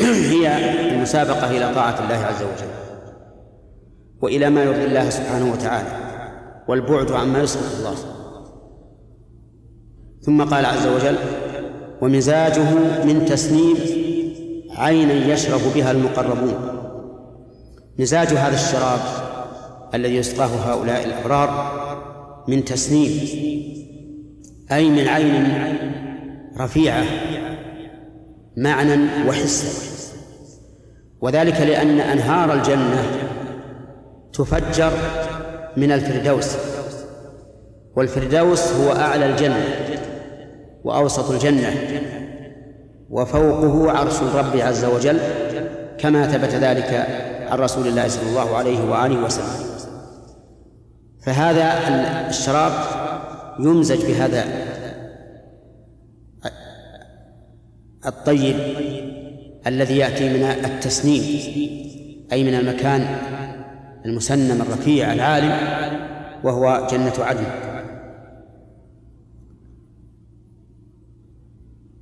هي 0.00 0.70
المسابقة 0.90 1.50
إلى 1.50 1.74
طاعة 1.74 2.04
الله 2.04 2.14
عز 2.14 2.42
وجل 2.42 2.70
وإلى 4.22 4.50
ما 4.50 4.62
يرضي 4.62 4.84
الله 4.84 5.10
سبحانه 5.10 5.52
وتعالى 5.52 5.88
والبعد 6.68 7.12
عما 7.12 7.38
يسخط 7.38 7.78
الله. 7.78 7.94
ثم 10.22 10.44
قال 10.44 10.66
عز 10.66 10.86
وجل 10.86 11.16
ومزاجه 12.02 12.74
من 13.04 13.24
تسنيم 13.24 13.76
عينا 14.76 15.12
يشرب 15.12 15.60
بها 15.74 15.90
المقربون. 15.90 16.54
مزاج 17.98 18.26
هذا 18.26 18.54
الشراب 18.54 19.00
الذي 19.94 20.16
يسقاه 20.16 20.46
هؤلاء 20.46 21.04
الأبرار 21.04 21.78
من 22.48 22.64
تسنيم 22.64 23.20
أي 24.72 24.90
من 24.90 25.08
عين 25.08 25.34
رفيعة 26.56 27.04
معنى 28.56 29.28
وحسا. 29.28 29.88
وذلك 31.20 31.60
لأن 31.60 32.00
أنهار 32.00 32.52
الجنة 32.52 33.04
تفجر 34.32 34.92
من 35.76 35.92
الفردوس 35.92 36.56
والفردوس 37.96 38.72
هو 38.72 38.92
أعلى 38.92 39.26
الجنة 39.26 39.64
وأوسط 40.84 41.30
الجنة 41.30 41.74
وفوقه 43.10 43.90
عرش 43.90 44.22
الرب 44.22 44.56
عز 44.56 44.84
وجل 44.84 45.18
كما 45.98 46.26
ثبت 46.26 46.54
ذلك 46.54 47.06
عن 47.50 47.58
رسول 47.58 47.86
الله 47.86 48.08
صلى 48.08 48.28
الله 48.28 48.56
عليه 48.56 48.90
وآله 48.90 49.24
وسلم. 49.24 49.68
فهذا 51.26 51.72
الشراب 52.28 52.72
يمزج 53.60 54.06
بهذا 54.06 54.44
الطيب 58.06 58.56
الذي 59.66 59.96
يأتي 59.98 60.28
من 60.28 60.44
التسنيم 60.44 61.24
أي 62.32 62.44
من 62.44 62.54
المكان 62.54 63.06
المسنم 64.06 64.62
الرفيع 64.62 65.12
العالي 65.12 65.78
وهو 66.44 66.86
جنة 66.90 67.12
عدن. 67.18 67.44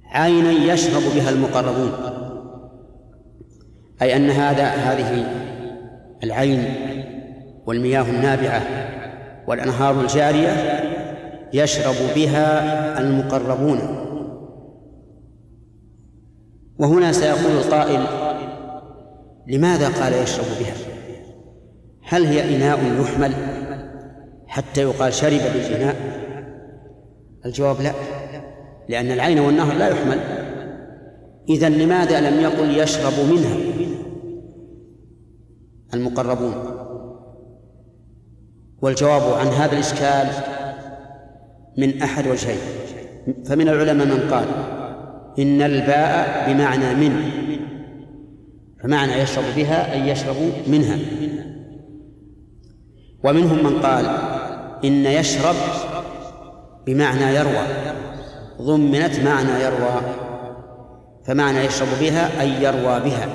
عينا 0.04 0.72
يشرب 0.72 1.02
بها 1.14 1.30
المقربون. 1.30 1.92
أي 4.02 4.16
أن 4.16 4.30
هذا 4.30 4.64
هذه 4.64 5.26
العين 6.24 6.64
والمياه 7.66 8.10
النابعة 8.10 8.62
والأنهار 9.46 10.00
الجارية 10.00 10.80
يشرب 11.52 11.94
بها 12.16 13.00
المقربون. 13.00 14.05
وهنا 16.78 17.12
سيقول 17.12 17.52
القائل 17.52 18.06
لماذا 19.46 19.88
قال 19.88 20.12
يشرب 20.12 20.46
بها؟ 20.60 20.74
هل 22.02 22.24
هي 22.24 22.56
إناء 22.56 23.00
يحمل 23.00 23.32
حتى 24.46 24.82
يقال 24.82 25.14
شرب 25.14 25.40
بالإناء؟ 25.54 25.96
الجواب 27.46 27.80
لا 27.80 27.92
لأن 28.88 29.10
العين 29.10 29.38
والنهر 29.38 29.74
لا 29.74 29.88
يحمل. 29.88 30.18
إذا 31.48 31.68
لماذا 31.68 32.30
لم 32.30 32.40
يقل 32.40 32.78
يشرب 32.78 33.12
منها؟ 33.30 33.56
المقربون. 35.94 36.54
والجواب 38.82 39.38
عن 39.38 39.46
هذا 39.46 39.72
الإشكال 39.72 40.28
من 41.78 42.02
أحد 42.02 42.26
وجهين. 42.26 42.58
فمن 43.46 43.68
العلماء 43.68 44.06
من 44.06 44.30
قال 44.30 44.75
إن 45.38 45.62
الباء 45.62 46.52
بمعنى 46.52 46.94
من. 46.94 47.30
فمعنى 48.82 49.12
يشرب 49.12 49.44
بها 49.56 49.92
أي 49.92 50.08
يشرب 50.08 50.36
منها. 50.66 50.98
ومنهم 53.24 53.64
من 53.64 53.80
قال 53.80 54.06
إن 54.84 55.06
يشرب 55.06 55.54
بمعنى 56.86 57.34
يروى. 57.34 57.66
ضمنت 58.62 59.20
معنى 59.20 59.62
يروى 59.62 60.00
فمعنى 61.24 61.58
يشرب 61.58 61.88
بها 62.00 62.40
أي 62.40 62.62
يروى 62.62 63.00
بها. 63.00 63.28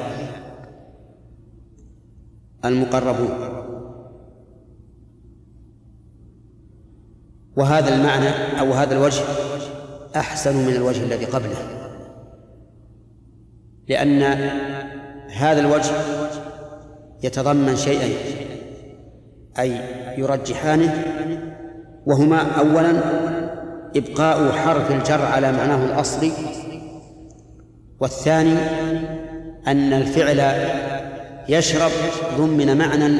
المقربون. 2.65 3.31
وهذا 7.57 7.95
المعنى 7.95 8.59
أو 8.59 8.71
هذا 8.73 8.93
الوجه 8.93 9.23
أحسن 10.15 10.55
من 10.55 10.73
الوجه 10.73 11.03
الذي 11.03 11.25
قبله. 11.25 11.80
لأن 13.91 14.23
هذا 15.29 15.59
الوجه 15.59 15.91
يتضمن 17.23 17.75
شيئين. 17.75 18.15
أي 19.59 19.77
يرجحانه 20.17 21.03
وهما 22.05 22.37
أولا 22.59 22.93
إبقاء 23.95 24.51
حرف 24.51 24.91
الجر 24.91 25.25
على 25.25 25.51
معناه 25.51 25.85
الأصلي 25.85 26.31
والثاني 27.99 28.57
أن 29.67 29.93
الفعل 29.93 30.69
يشرب 31.49 31.91
ضمن 32.37 32.77
معنى 32.77 33.19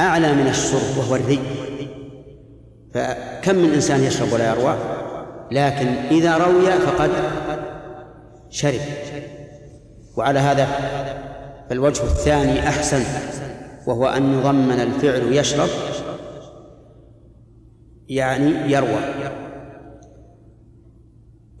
أعلى 0.00 0.32
من 0.32 0.46
الشرب 0.46 0.98
وهو 0.98 1.16
الري. 1.16 1.40
فكم 2.94 3.54
من 3.54 3.72
إنسان 3.74 4.04
يشرب 4.04 4.32
ولا 4.32 4.50
يروى؟ 4.50 4.76
لكن 5.50 5.86
إذا 6.10 6.36
روي 6.36 6.66
فقد 6.66 7.10
شرب. 8.50 8.80
وعلى 10.18 10.38
هذا 10.38 10.68
فالوجه 11.70 12.02
الثاني 12.02 12.68
أحسن 12.68 13.02
وهو 13.86 14.06
أن 14.06 14.32
يضمن 14.32 14.80
الفعل 14.80 15.32
يشرب 15.32 15.68
يعني 18.08 18.72
يروى. 18.72 18.98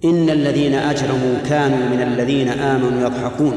إن 0.04 0.30
الذين 0.30 0.74
أجرموا 0.74 1.34
كانوا 1.48 1.88
من 1.88 2.02
الذين 2.02 2.48
آمنوا 2.48 3.00
يضحكون. 3.00 3.52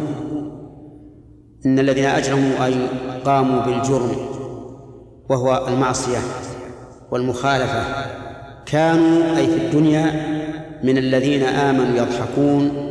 إن 1.66 1.80
الذين 1.80 2.06
أجرموا 2.06 2.66
أي 2.66 2.74
قاموا 3.26 3.62
بالجرم 3.62 4.16
وهو 5.30 5.68
المعصية 5.68 6.20
والمخالفة. 7.12 7.84
كانوا 8.66 9.38
أي 9.38 9.48
في 9.48 9.66
الدنيا 9.66 10.12
من 10.84 10.98
الذين 10.98 11.44
آمنوا 11.44 11.98
يضحكون 11.98 12.91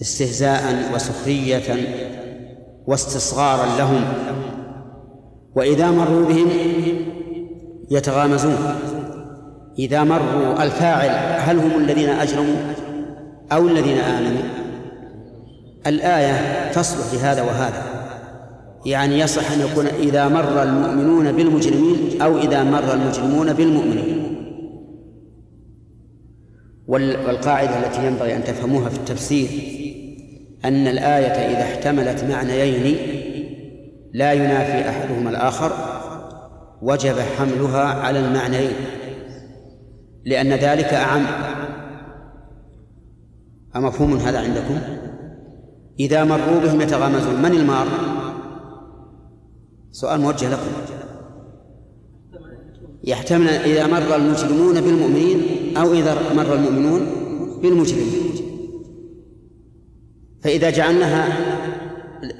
استهزاء 0.00 0.92
وسخرية 0.94 1.76
واستصغارا 2.86 3.78
لهم. 3.78 4.04
وإذا 5.56 5.90
مروا 5.90 6.26
بهم 6.26 6.48
يتغامزون. 7.90 8.58
إذا 9.78 10.04
مروا 10.04 10.62
الفاعل 10.62 11.40
هل 11.40 11.58
هم 11.58 11.80
الذين 11.80 12.08
أجرموا 12.08 12.56
أو 13.52 13.68
الذين 13.68 13.98
آمنوا؟ 13.98 14.42
الآية 15.86 16.70
تصلح 16.72 17.14
لهذا 17.14 17.42
وهذا. 17.42 17.82
يعني 18.86 19.18
يصح 19.18 19.52
أن 19.52 19.60
يكون 19.60 19.86
إذا 19.86 20.28
مر 20.28 20.62
المؤمنون 20.62 21.32
بالمجرمين 21.32 22.22
أو 22.22 22.38
إذا 22.38 22.64
مر 22.64 22.92
المجرمون 22.94 23.52
بالمؤمنين. 23.52 24.22
والقاعدة 26.88 27.86
التي 27.86 28.06
ينبغي 28.06 28.36
أن 28.36 28.44
تفهموها 28.44 28.88
في 28.88 28.96
التفسير 28.96 29.48
أن 30.66 30.86
الآية 30.86 31.56
إذا 31.56 31.62
احتملت 31.62 32.24
معنيين 32.24 32.96
لا 34.12 34.32
ينافي 34.32 34.88
أحدهما 34.88 35.30
الآخر 35.30 35.72
وجب 36.82 37.14
حملها 37.38 37.84
على 37.84 38.18
المعنيين 38.18 38.76
لأن 40.24 40.52
ذلك 40.52 40.94
أعم 40.94 41.26
أمفهوم 43.76 44.16
هذا 44.16 44.38
عندكم؟ 44.38 44.78
إذا 46.00 46.24
مروا 46.24 46.60
بهم 46.60 46.80
يتغامزون 46.80 47.42
من 47.42 47.52
المار؟ 47.52 47.86
سؤال 49.92 50.20
موجه 50.20 50.48
لكم 50.48 50.70
يحتمل 53.04 53.48
إذا 53.48 53.86
مر 53.86 54.16
المجرمون 54.16 54.80
بالمؤمنين 54.80 55.42
أو 55.76 55.92
إذا 55.92 56.16
مر 56.36 56.54
المؤمنون 56.54 57.06
بالمجرمين 57.62 58.35
فإذا 60.42 60.70
جعلناها 60.70 61.28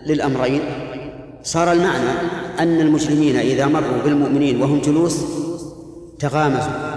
للأمرين 0.07 0.61
صار 1.43 1.73
المعنى 1.73 2.11
أن 2.59 2.81
المجرمين 2.81 3.37
إذا 3.37 3.67
مروا 3.67 4.03
بالمؤمنين 4.05 4.63
وهم 4.63 4.81
جلوس 4.81 5.25
تغامزوا. 6.19 6.97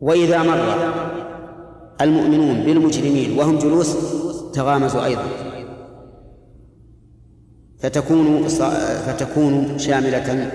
وإذا 0.00 0.42
مر 0.42 0.92
المؤمنون 2.00 2.60
بالمجرمين 2.60 3.38
وهم 3.38 3.58
جلوس 3.58 3.96
تغامزوا 4.52 5.04
أيضا. 5.04 5.26
فتكون 7.78 8.48
فتكون 9.06 9.78
شاملة 9.78 10.50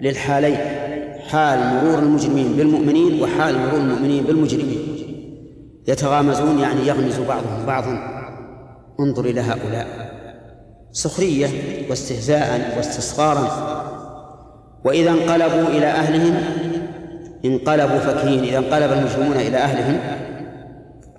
للحالين 0.00 0.56
حال 1.28 1.58
مرور 1.74 1.98
المجرمين 1.98 2.52
بالمؤمنين 2.52 3.22
وحال 3.22 3.58
مرور 3.58 3.80
المؤمنين 3.80 4.24
بالمجرمين. 4.24 4.91
يتغامزون 5.88 6.58
يعني 6.58 6.86
يغمز 6.86 7.18
بعضهم 7.18 7.66
بعضا. 7.66 7.98
انظر 9.00 9.24
إلى 9.24 9.40
هؤلاء. 9.40 10.12
سخرية 10.92 11.48
واستهزاء 11.90 12.74
واستصغارا. 12.76 13.48
وإذا 14.84 15.10
انقلبوا 15.10 15.68
إلى 15.68 15.86
أهلهم 15.86 16.34
انقلبوا 17.44 17.98
فكهين. 17.98 18.44
إذا 18.44 18.58
انقلب 18.58 18.92
المجرمون 18.92 19.36
إلى 19.36 19.56
أهلهم 19.56 20.00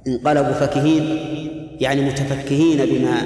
انقلبوا 0.07 0.53
فكهين 0.53 1.18
يعني 1.80 2.05
متفكهين 2.05 2.86
بما 2.86 3.18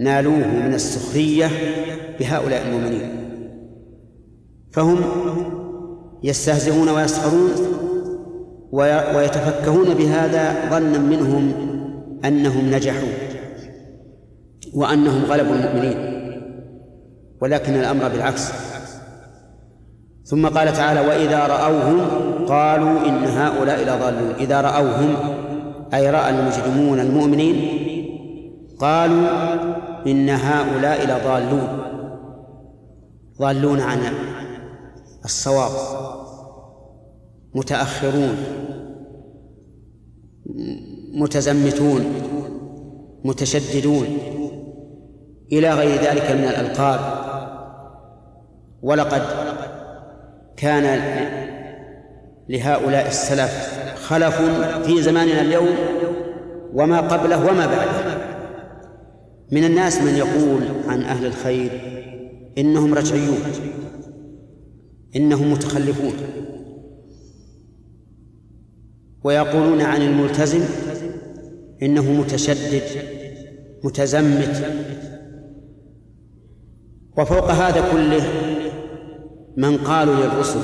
نالوه 0.00 0.46
من 0.46 0.74
السخرية 0.74 1.50
بهؤلاء 2.20 2.66
المؤمنين. 2.66 3.10
فهم 4.72 4.98
يستهزئون 6.22 6.88
ويسخرون. 6.88 7.50
ويتفكهون 8.72 9.94
بهذا 9.94 10.70
ظنا 10.70 10.98
منهم 10.98 11.52
أنهم 12.24 12.70
نجحوا 12.70 13.08
وأنهم 14.74 15.24
غلبوا 15.24 15.54
المؤمنين 15.54 16.16
ولكن 17.40 17.74
الأمر 17.74 18.08
بالعكس. 18.08 18.52
ثم 20.24 20.46
قال 20.46 20.72
تعالى 20.72 21.00
وإذا 21.00 21.46
رأوهم 21.46 22.00
قالوا 22.46 23.06
إن 23.08 23.24
هؤلاء 23.24 23.82
لضالون. 23.82 24.34
إذا 24.40 24.60
رأوهم 24.60 25.16
أي 25.94 26.10
رأى 26.10 26.30
المجرمون 26.30 27.00
المؤمنين 27.00 27.56
قالوا 28.80 29.28
إن 30.06 30.28
هؤلاء 30.30 31.04
لضالون. 31.04 31.68
ضالون 33.40 33.80
عن 33.80 33.98
الصواب. 35.24 35.70
متأخرون 37.56 38.36
متزمتون 41.14 42.04
متشددون. 43.24 44.06
إلى 45.52 45.70
غير 45.70 46.00
ذلك 46.00 46.30
من 46.30 46.44
الألقاب. 46.44 47.00
ولقد 48.82 49.22
كان 50.56 51.00
لهؤلاء 52.48 53.06
السلف 53.08 53.52
خلف 53.94 54.40
في 54.86 55.02
زماننا 55.02 55.40
اليوم 55.40 55.76
وما 56.74 57.00
قبله 57.00 57.46
وما 57.50 57.66
بعده. 57.66 58.16
من 59.52 59.64
الناس 59.64 60.02
من 60.02 60.14
يقول 60.14 60.62
عن 60.88 61.02
أهل 61.02 61.26
الخير 61.26 61.70
إنهم 62.58 62.94
رجعيون 62.94 63.38
إنهم 65.16 65.52
متخلفون. 65.52 66.12
ويقولون 69.26 69.80
عن 69.82 70.02
الملتزم 70.02 70.60
إنه 71.82 72.12
متشدد 72.12 72.82
متزمت. 73.84 74.64
وفوق 77.18 77.50
هذا 77.50 77.92
كله 77.92 78.24
من 79.56 79.76
قالوا 79.76 80.14
للرسل 80.14 80.60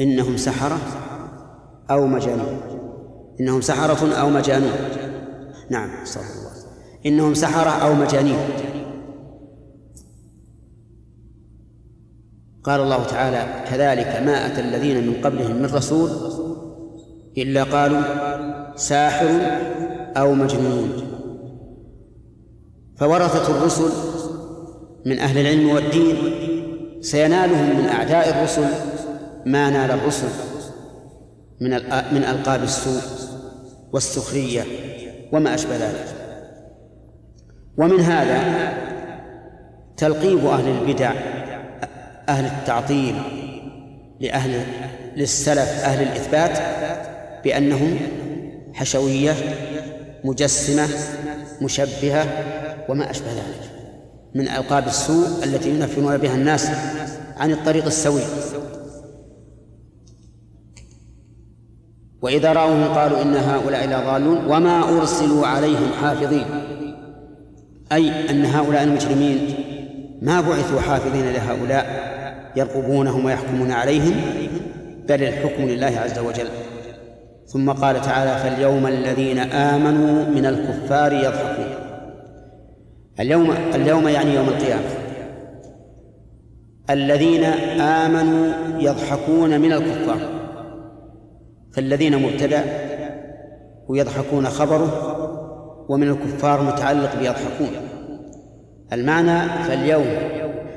إنهم 0.00 0.36
سحرة 0.36 0.78
أو 1.90 2.06
مجانين 2.06 2.60
إنهم 3.40 3.60
سحرة 3.60 4.12
أو 4.20 4.30
مجانون. 4.30 4.72
نعم 5.70 5.90
صلى 6.04 6.22
الله 6.22 6.52
إنهم 7.06 7.34
سحرة 7.34 7.70
أو 7.70 7.94
مجانين. 7.94 8.38
قال 12.68 12.80
الله 12.80 13.04
تعالى 13.04 13.46
كذلك 13.70 14.22
ما 14.26 14.46
أتى 14.46 14.60
الذين 14.60 15.06
من 15.06 15.14
قبلهم 15.24 15.56
من 15.56 15.66
رسول 15.66 16.10
إلا 17.38 17.62
قالوا 17.64 18.00
ساحر 18.76 19.28
أو 20.16 20.34
مجنون. 20.34 20.90
فورثة 22.96 23.56
الرسل 23.56 23.90
من 25.06 25.18
أهل 25.18 25.38
العلم 25.38 25.70
والدين 25.70 26.16
سينالهم 27.00 27.78
من 27.78 27.88
أعداء 27.88 28.28
الرسل 28.28 28.66
ما 29.46 29.70
نال 29.70 29.90
الرسل 29.90 30.28
من 31.60 31.70
من 32.12 32.24
ألقاب 32.24 32.62
السوء 32.62 33.02
والسخرية 33.92 34.62
وما 35.32 35.54
أشبه 35.54 35.76
ذلك. 35.76 36.06
ومن 37.78 38.00
هذا 38.00 38.72
تلقيب 39.96 40.46
أهل 40.46 40.68
البدع 40.68 41.12
أهل 42.28 42.44
التعطيل 42.44 43.14
لأهل 44.20 44.62
للسلف 45.16 45.84
أهل 45.84 46.02
الإثبات 46.02 46.58
بأنهم 47.44 47.98
حشوية 48.74 49.34
مجسمة 50.24 50.88
مشبهة 51.62 52.26
وما 52.88 53.10
أشبه 53.10 53.32
ذلك 53.32 53.70
من 54.34 54.48
ألقاب 54.48 54.86
السوء 54.86 55.44
التي 55.44 55.70
ينفرون 55.70 56.16
بها 56.16 56.34
الناس 56.34 56.68
عن 57.36 57.52
الطريق 57.52 57.86
السوي. 57.86 58.22
وإذا 62.22 62.52
رأوهم 62.52 62.84
قالوا 62.94 63.22
إن 63.22 63.34
هؤلاء 63.34 63.86
لضالون 63.86 64.46
وما 64.46 64.98
أرسلوا 64.98 65.46
عليهم 65.46 65.92
حافظين 66.02 66.44
أي 67.92 68.30
أن 68.30 68.44
هؤلاء 68.44 68.82
المجرمين 68.82 69.54
ما 70.22 70.40
بعثوا 70.40 70.80
حافظين 70.80 71.32
لهؤلاء 71.32 72.17
يرقبونهم 72.58 73.24
ويحكمون 73.24 73.70
عليهم 73.70 74.14
بل 75.08 75.22
الحكم 75.22 75.62
لله 75.62 76.00
عز 76.04 76.18
وجل. 76.18 76.48
ثم 77.46 77.70
قال 77.70 78.00
تعالى 78.00 78.38
فاليوم 78.38 78.86
الذين 78.86 79.38
آمنوا 79.38 80.24
من 80.24 80.46
الكفار 80.46 81.12
يضحكون. 81.12 81.66
اليوم 83.20 83.50
اليوم 83.74 84.08
يعني 84.08 84.34
يوم 84.34 84.48
القيامة. 84.48 84.90
الذين 86.90 87.44
آمنوا 87.80 88.52
يضحكون 88.78 89.60
من 89.60 89.72
الكفار. 89.72 90.18
فالذين 91.72 92.22
مبتدأ 92.22 92.64
ويضحكون 93.88 94.46
خبره 94.46 95.14
ومن 95.88 96.08
الكفار 96.08 96.62
متعلق 96.62 97.18
بيضحكون. 97.18 97.70
المعنى 98.92 99.48
فاليوم 99.64 100.06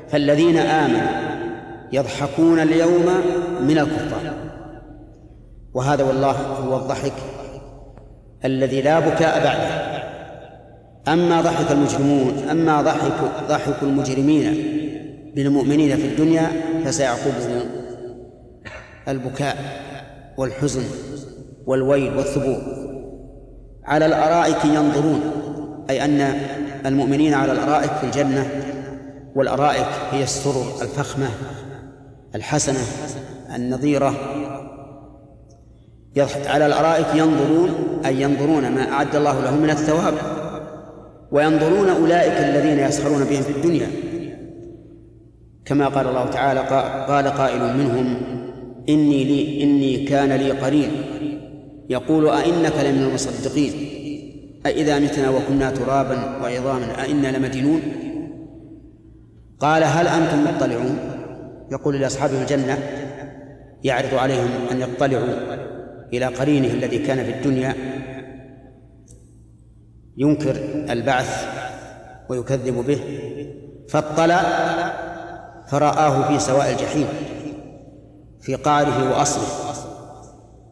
فالذين 0.08 0.56
آمنوا 0.58 1.31
يضحكون 1.92 2.58
اليوم 2.58 3.06
من 3.60 3.78
الكفار. 3.78 4.34
وهذا 5.74 6.04
والله 6.04 6.32
هو 6.32 6.76
الضحك 6.76 7.12
الذي 8.44 8.82
لا 8.82 9.00
بكاء 9.00 9.44
بعده. 9.44 9.92
أما 11.08 11.40
ضحك 11.40 11.70
المجرمون 11.70 12.48
أما 12.50 12.82
ضحك 12.82 13.48
ضحك 13.48 13.82
المجرمين 13.82 14.54
بالمؤمنين 15.34 15.96
في 15.96 16.06
الدنيا 16.06 16.50
فسيعقبه 16.84 17.62
البكاء 19.08 19.56
والحزن 20.36 20.82
والويل 21.66 22.16
والثبور. 22.16 22.62
على 23.84 24.06
الأرائك 24.06 24.64
ينظرون 24.64 25.20
أي 25.90 26.04
أن 26.04 26.20
المؤمنين 26.86 27.34
على 27.34 27.52
الأرائك 27.52 27.90
في 27.90 28.06
الجنة 28.06 28.46
والأرائك 29.34 29.86
هي 30.10 30.22
السرر 30.22 30.82
الفخمة 30.82 31.28
الحسنة 32.34 32.80
النظيرة. 33.54 34.14
على 36.46 36.66
الأرائك 36.66 37.06
ينظرون 37.14 37.70
أي 38.06 38.22
ينظرون 38.22 38.68
ما 38.68 38.92
أعد 38.92 39.16
الله 39.16 39.40
لهم 39.40 39.62
من 39.62 39.70
الثواب 39.70 40.14
وينظرون 41.32 41.88
أولئك 41.88 42.32
الذين 42.32 42.78
يسخرون 42.78 43.24
بهم 43.24 43.42
في 43.42 43.50
الدنيا. 43.50 43.86
كما 45.64 45.88
قال 45.88 46.08
الله 46.08 46.26
تعالى 46.26 46.60
قال 47.08 47.28
قائل 47.28 47.76
منهم 47.76 48.16
إني 48.88 49.24
لي 49.24 49.62
إني 49.62 50.04
كان 50.04 50.32
لي 50.32 50.50
قرين. 50.50 50.90
يقول 51.90 52.28
أئنك 52.28 52.72
لمن 52.84 53.02
المصدقين؟ 53.02 53.72
أئذا 54.66 54.98
متنا 54.98 55.30
وكنا 55.30 55.70
ترابا 55.70 56.36
وعظاما 56.42 57.02
أئنا 57.02 57.36
لمدينون؟ 57.36 57.80
قال 59.60 59.84
هل 59.84 60.06
أنتم 60.06 60.44
مطلعون؟ 60.44 60.98
يقول 61.72 62.00
لأصحابه 62.00 62.42
الجنة 62.42 62.78
يعرض 63.84 64.14
عليهم 64.14 64.50
أن 64.70 64.80
يطلعوا 64.80 65.34
إلى 66.12 66.26
قرينه 66.26 66.66
الذي 66.66 66.98
كان 66.98 67.24
في 67.24 67.30
الدنيا 67.30 67.74
ينكر 70.16 70.56
البعث 70.90 71.46
ويكذب 72.28 72.86
به 72.86 73.00
فاطلع 73.88 74.42
فرآه 75.68 76.28
في 76.28 76.38
سواء 76.38 76.70
الجحيم 76.70 77.06
في 78.40 78.54
قعره 78.54 79.10
وأصله. 79.10 79.48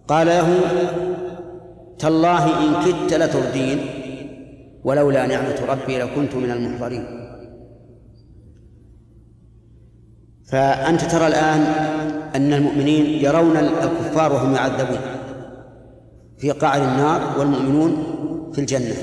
قال 0.09 0.26
له 0.26 0.61
تالله 1.98 2.44
إن 2.46 2.84
كدت 2.84 3.14
لتردين 3.14 3.80
ولولا 4.84 5.26
نعمة 5.26 5.66
ربي 5.68 5.98
لكنت 5.98 6.34
من 6.34 6.51
المحضرين. 6.51 7.19
فأنت 10.51 11.05
ترى 11.05 11.26
الآن 11.26 11.61
أن 12.36 12.53
المؤمنين 12.53 13.24
يرون 13.24 13.57
الكفار 13.57 14.32
وهم 14.32 14.55
يعذبون 14.55 14.98
في 16.38 16.51
قعر 16.51 16.82
النار 16.82 17.38
والمؤمنون 17.38 17.96
في 18.53 18.61
الجنة. 18.61 18.94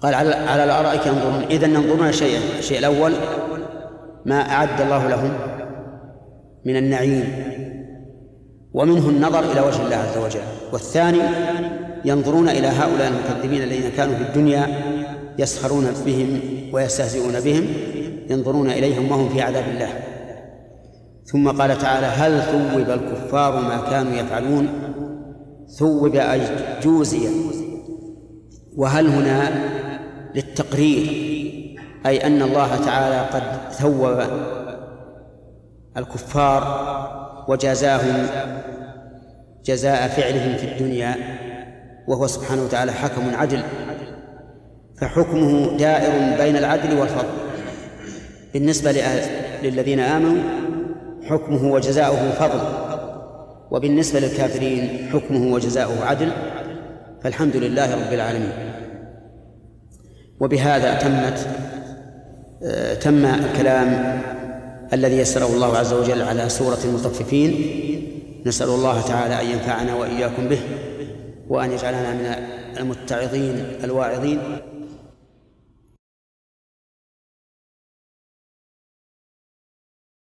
قال 0.00 0.14
على 0.14 0.34
على 0.34 0.64
الأرائك 0.64 1.06
ينظرون. 1.06 1.42
إذا 1.50 1.66
ينظرون 1.66 2.12
شيئا. 2.12 2.40
الشيء 2.58 2.78
الأول 2.78 3.12
ما 4.26 4.40
أعد 4.40 4.80
الله 4.80 5.08
لهم 5.08 5.30
من 6.64 6.76
النعيم 6.76 7.24
ومنه 8.72 9.08
النظر 9.08 9.52
إلى 9.52 9.60
وجه 9.60 9.84
الله 9.84 9.96
عز 9.96 10.18
وجل. 10.18 10.40
والثاني 10.72 11.20
ينظرون 12.04 12.48
إلى 12.48 12.66
هؤلاء 12.66 13.08
المكذبين 13.08 13.62
الذين 13.62 13.90
كانوا 13.96 14.14
في 14.14 14.22
الدنيا 14.22 14.66
يسخرون 15.38 15.86
بهم 16.06 16.40
ويستهزئون 16.72 17.40
بهم 17.40 17.66
ينظرون 18.32 18.70
إليهم 18.70 19.10
وهم 19.10 19.28
في 19.28 19.40
عذاب 19.40 19.64
الله. 19.68 19.88
ثم 21.24 21.48
قال 21.48 21.78
تعالى 21.78 22.06
هل 22.06 22.42
ثوب 22.42 22.90
الكفار 22.90 23.60
ما 23.60 23.90
كانوا 23.90 24.12
يفعلون؟ 24.12 24.68
ثوب 25.78 26.16
أي 26.16 26.40
جوزي 26.82 27.28
وهل 28.76 29.06
هنا 29.06 29.50
للتقرير؟ 30.34 31.06
أي 32.06 32.26
أن 32.26 32.42
الله 32.42 32.76
تعالى 32.76 33.20
قد 33.32 33.72
ثوب 33.72 34.22
الكفار 35.96 36.62
وجازاهم 37.48 38.26
جزاء 39.64 40.08
فعلهم 40.08 40.56
في 40.56 40.64
الدنيا 40.72 41.14
وهو 42.08 42.26
سبحانه 42.26 42.62
وتعالى 42.62 42.92
حكم 42.92 43.34
عدل. 43.34 43.62
فحكمه 45.00 45.76
دائر 45.76 46.36
بين 46.38 46.56
العدل 46.56 46.98
والفضل. 46.98 47.51
بالنسبة 48.52 48.92
للذين 49.62 50.00
آمنوا 50.00 50.42
حكمه 51.24 51.72
وجزاؤه 51.72 52.30
فضل. 52.30 52.60
وبالنسبة 53.70 54.20
للكافرين 54.20 55.08
حكمه 55.12 55.54
وجزاؤه 55.54 56.04
عدل. 56.04 56.32
فالحمد 57.22 57.56
لله 57.56 57.94
رب 57.94 58.12
العالمين. 58.12 58.52
وبهذا 60.40 60.94
تمت 60.94 61.46
آه، 62.64 62.94
تم 62.94 63.24
الكلام 63.24 64.20
الذي 64.92 65.18
يسره 65.18 65.46
الله 65.46 65.76
عز 65.76 65.92
وجل 65.92 66.22
على 66.22 66.48
سورة 66.48 66.78
المطففين. 66.84 67.54
نسأل 68.46 68.68
الله 68.68 69.00
تعالى 69.00 69.40
أن 69.40 69.46
ينفعنا 69.46 69.94
وإياكم 69.94 70.48
به 70.48 70.58
وأن 71.48 71.72
يجعلنا 71.72 72.12
من 72.12 72.34
المتعظين 72.80 73.64
الواعظين. 73.84 74.38